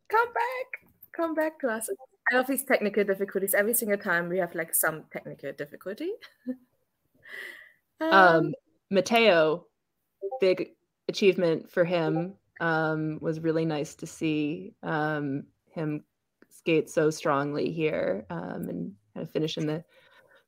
[0.08, 1.88] come back, come back to us.
[2.32, 3.54] I love these technical difficulties.
[3.54, 6.12] Every single time we have like some technical difficulty.
[8.00, 8.54] um, um,
[8.90, 9.66] Matteo,
[10.40, 10.70] big
[11.08, 12.34] achievement for him.
[12.60, 16.04] Um, was really nice to see um, him
[16.48, 19.84] skate so strongly here um, and kind of finish in the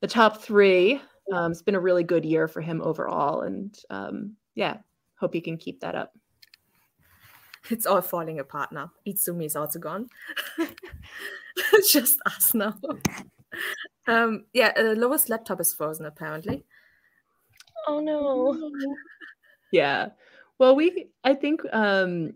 [0.01, 1.01] the top three.
[1.33, 4.79] Um, it's been a really good year for him overall, and um, yeah,
[5.18, 6.12] hope he can keep that up.
[7.71, 8.93] It's all falling apart now.
[9.07, 10.09] Itsumi is also gone.
[10.59, 12.75] it's just us now.
[14.07, 16.64] Um, yeah, uh, Lois' laptop is frozen apparently.
[17.87, 18.71] Oh no.
[19.73, 20.11] yeah.
[20.59, 22.35] Well, we I think um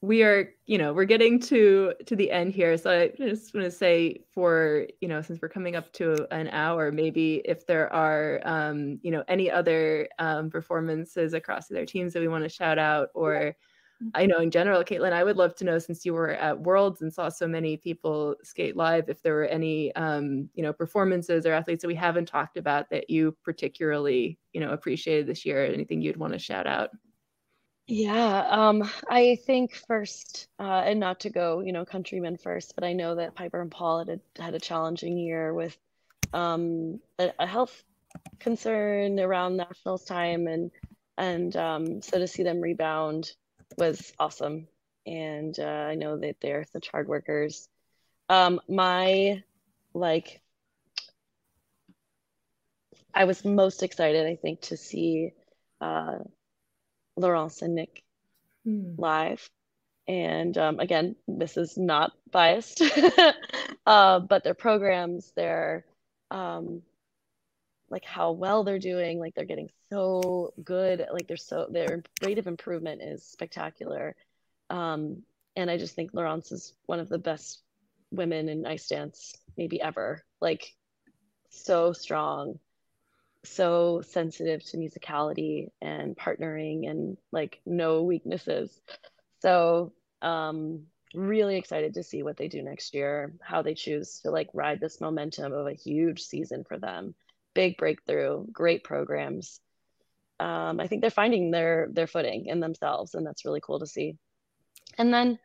[0.00, 2.76] we are, you know, we're getting to to the end here.
[2.76, 6.48] So I just want to say for, you know, since we're coming up to an
[6.48, 12.12] hour, maybe if there are um, you know, any other um performances across their teams
[12.12, 13.56] that we want to shout out or
[14.14, 17.00] I know in general, Kaitlyn, I would love to know since you were at Worlds
[17.02, 21.46] and saw so many people skate live, if there were any, um, you know, performances
[21.46, 25.64] or athletes that we haven't talked about that you particularly, you know, appreciated this year.
[25.64, 26.90] Anything you'd want to shout out?
[27.86, 32.82] Yeah, um, I think first, uh, and not to go, you know, countrymen first, but
[32.82, 35.76] I know that Piper and Paul had a, had a challenging year with
[36.32, 37.84] um, a, a health
[38.38, 40.70] concern around nationals time, and
[41.18, 43.32] and um, so to see them rebound
[43.78, 44.68] was awesome.
[45.06, 47.68] And uh, I know that they're such hard workers.
[48.28, 49.42] Um, my
[49.92, 50.40] like,
[53.14, 55.32] I was most excited, I think, to see
[55.80, 56.18] uh,
[57.16, 58.02] Laurence and Nick
[58.64, 58.94] hmm.
[58.96, 59.48] live.
[60.06, 62.82] And um, again, this is not biased,
[63.86, 65.86] uh, but their programs, their
[66.30, 66.82] um,
[67.94, 72.38] like how well they're doing like they're getting so good like they're so their rate
[72.38, 74.16] of improvement is spectacular.
[74.68, 75.22] Um
[75.56, 77.62] and i just think laurence is one of the best
[78.10, 80.74] women in ice dance maybe ever like
[81.50, 82.58] so strong
[83.44, 88.80] so sensitive to musicality and partnering and like no weaknesses.
[89.40, 89.92] So
[90.22, 94.48] um really excited to see what they do next year how they choose to like
[94.52, 97.14] ride this momentum of a huge season for them
[97.54, 99.60] big breakthrough, great programs.
[100.40, 103.86] Um, I think they're finding their their footing in themselves, and that's really cool to
[103.86, 104.16] see.
[104.98, 105.38] And then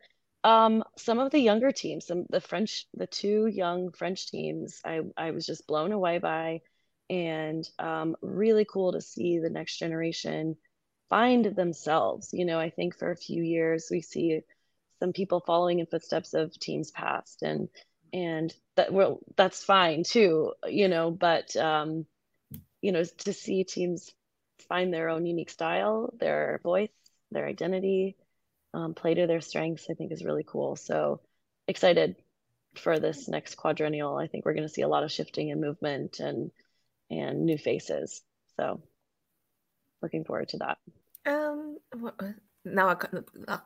[0.44, 5.02] um, some of the younger teams, some the French, the two young French teams, I
[5.18, 6.62] I was just blown away by,
[7.10, 10.58] and um, really cool to see the next generation
[11.10, 12.30] find themselves.
[12.34, 14.42] You know, I think for a few years we see
[15.00, 17.70] some people following in footsteps of teams past, and
[18.14, 22.06] and that well that's fine too you know but um
[22.82, 24.12] you know to see teams
[24.68, 26.90] find their own unique style their voice
[27.32, 28.16] their identity
[28.74, 30.76] um, play to their strengths i think is really cool.
[30.76, 31.22] So
[31.68, 32.16] excited
[32.76, 34.16] for this next quadrennial.
[34.16, 36.52] I think we're going to see a lot of shifting and movement and
[37.10, 38.22] and new faces.
[38.58, 38.82] So
[40.02, 40.78] looking forward to that.
[41.26, 41.78] Um
[42.66, 42.96] now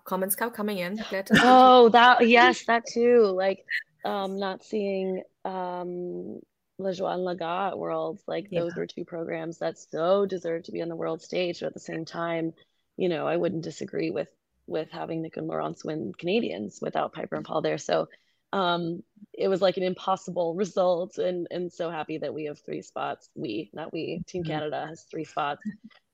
[0.05, 0.99] comments coming in.
[1.41, 3.33] Oh that yes that too.
[3.35, 3.65] Like
[4.05, 6.39] um, not seeing um,
[6.79, 8.23] Lajoie and Lagha at Worlds.
[8.27, 8.61] Like yeah.
[8.61, 11.59] those were two programs that so deserve to be on the world stage.
[11.59, 12.53] But at the same time,
[12.97, 14.29] you know, I wouldn't disagree with
[14.65, 17.77] with having Nick and Laurence win Canadians without Piper and Paul there.
[17.77, 18.07] So
[18.53, 22.81] um, it was like an impossible result, and and so happy that we have three
[22.81, 23.29] spots.
[23.35, 24.51] We, not we, Team mm-hmm.
[24.51, 25.61] Canada has three spots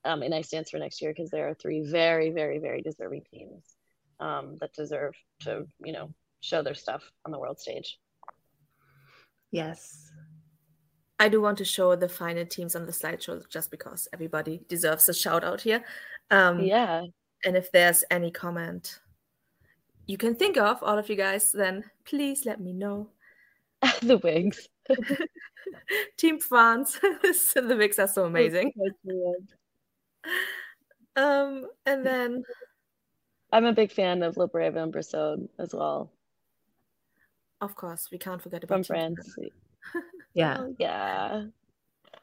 [0.06, 3.24] um, in ice dance for next year because there are three very, very, very deserving
[3.32, 3.64] teams
[4.20, 8.00] um, that deserve to, you know, show their stuff on the world stage.
[9.52, 10.12] Yes.
[11.20, 15.10] I do want to show the final teams on the slideshow just because everybody deserves
[15.10, 15.84] a shout out here.
[16.32, 17.04] Um, yeah.
[17.44, 19.00] And if there's any comment
[20.10, 23.10] you can think of, all of you guys, then please let me know.
[24.02, 24.68] the wigs.
[26.18, 26.94] Team France.
[27.54, 28.72] the wigs are so amazing.
[31.16, 32.44] um, and then
[33.54, 36.12] I'm a big fan of Le Brave and Brisson as well.
[37.62, 39.36] Of course, we can't forget about from France.
[40.34, 41.44] yeah, oh, yeah.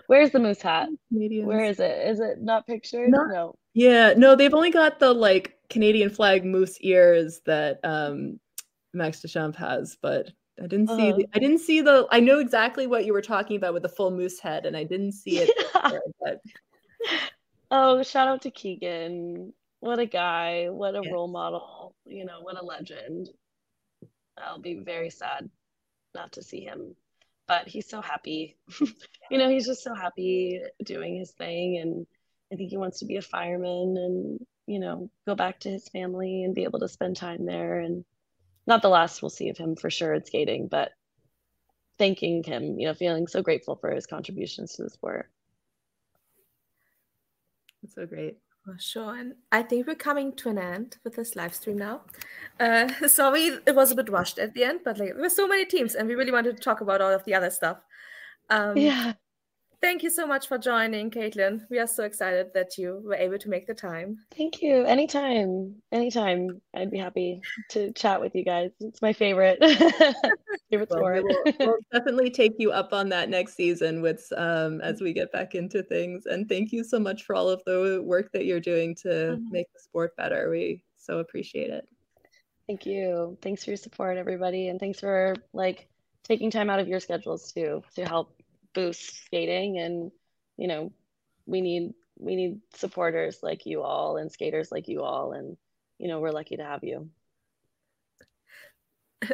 [0.06, 0.88] Where's the moose hat?
[1.12, 1.46] Canadians.
[1.46, 2.08] Where is it?
[2.08, 3.10] Is it not pictured?
[3.10, 3.54] Not, no.
[3.74, 8.38] Yeah, no, they've only got the like Canadian flag moose ears that um
[8.94, 10.30] Max Deschamps has, but
[10.62, 11.18] I didn't see uh-huh.
[11.18, 13.88] the, I didn't see the I know exactly what you were talking about with the
[13.88, 15.50] full moose head and I didn't see it.
[15.74, 15.90] Yeah.
[15.90, 16.40] There, but...
[17.70, 19.52] Oh, shout out to Keegan.
[19.80, 21.12] What a guy, what a yes.
[21.12, 23.28] role model, you know, what a legend.
[24.38, 25.48] I'll be very sad
[26.14, 26.96] not to see him.
[27.46, 28.56] But he's so happy.
[29.30, 32.06] you know, he's just so happy doing his thing and
[32.52, 35.88] I think he wants to be a fireman and, you know, go back to his
[35.88, 38.04] family and be able to spend time there and
[38.66, 40.92] not the last we'll see of him for sure at skating, but
[41.98, 45.30] thanking him, you know, feeling so grateful for his contributions to the sport.
[47.82, 48.38] That's so great.
[48.78, 49.16] Sure.
[49.16, 52.02] And I think we're coming to an end with this live stream now.
[52.58, 55.46] Uh, sorry, it was a bit rushed at the end, but like there were so
[55.46, 57.78] many teams and we really wanted to talk about all of the other stuff.
[58.50, 59.14] Um, yeah.
[59.82, 61.60] Thank you so much for joining, Kaitlyn.
[61.70, 64.16] We are so excited that you were able to make the time.
[64.36, 64.84] Thank you.
[64.84, 65.76] Anytime.
[65.92, 66.60] Anytime.
[66.74, 68.70] I'd be happy to chat with you guys.
[68.80, 69.58] It's my favorite.
[70.70, 71.24] favorite well, sport.
[71.24, 75.30] We'll, we'll, definitely take you up on that next season with um, as we get
[75.30, 76.24] back into things.
[76.26, 79.52] And thank you so much for all of the work that you're doing to mm-hmm.
[79.52, 80.48] make the sport better.
[80.50, 81.86] We so appreciate it.
[82.66, 83.36] Thank you.
[83.42, 84.68] Thanks for your support, everybody.
[84.68, 85.86] And thanks for like
[86.24, 88.35] taking time out of your schedules too to help
[88.76, 90.12] boost skating and
[90.58, 90.92] you know
[91.46, 95.56] we need we need supporters like you all and skaters like you all and
[95.98, 97.08] you know we're lucky to have you.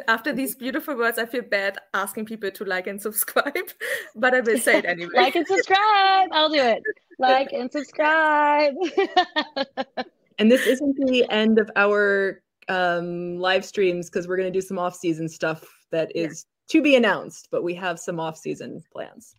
[0.07, 3.67] After these beautiful words i feel bad asking people to like and subscribe
[4.15, 5.11] but i will say it anyway.
[5.13, 6.29] Like and subscribe.
[6.31, 6.81] I'll do it.
[7.19, 8.73] Like and subscribe.
[10.39, 14.65] And this isn't the end of our um live streams because we're going to do
[14.65, 19.35] some off-season stuff that is to be announced, but we have some off-season plans.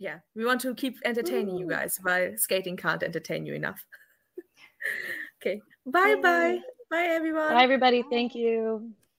[0.00, 1.60] Yeah, we want to keep entertaining Ooh.
[1.60, 3.86] you guys while skating can't entertain you enough.
[5.40, 6.58] okay, bye bye.
[6.90, 7.50] Bye everyone.
[7.50, 8.02] Bye everybody.
[8.10, 8.90] Thank you.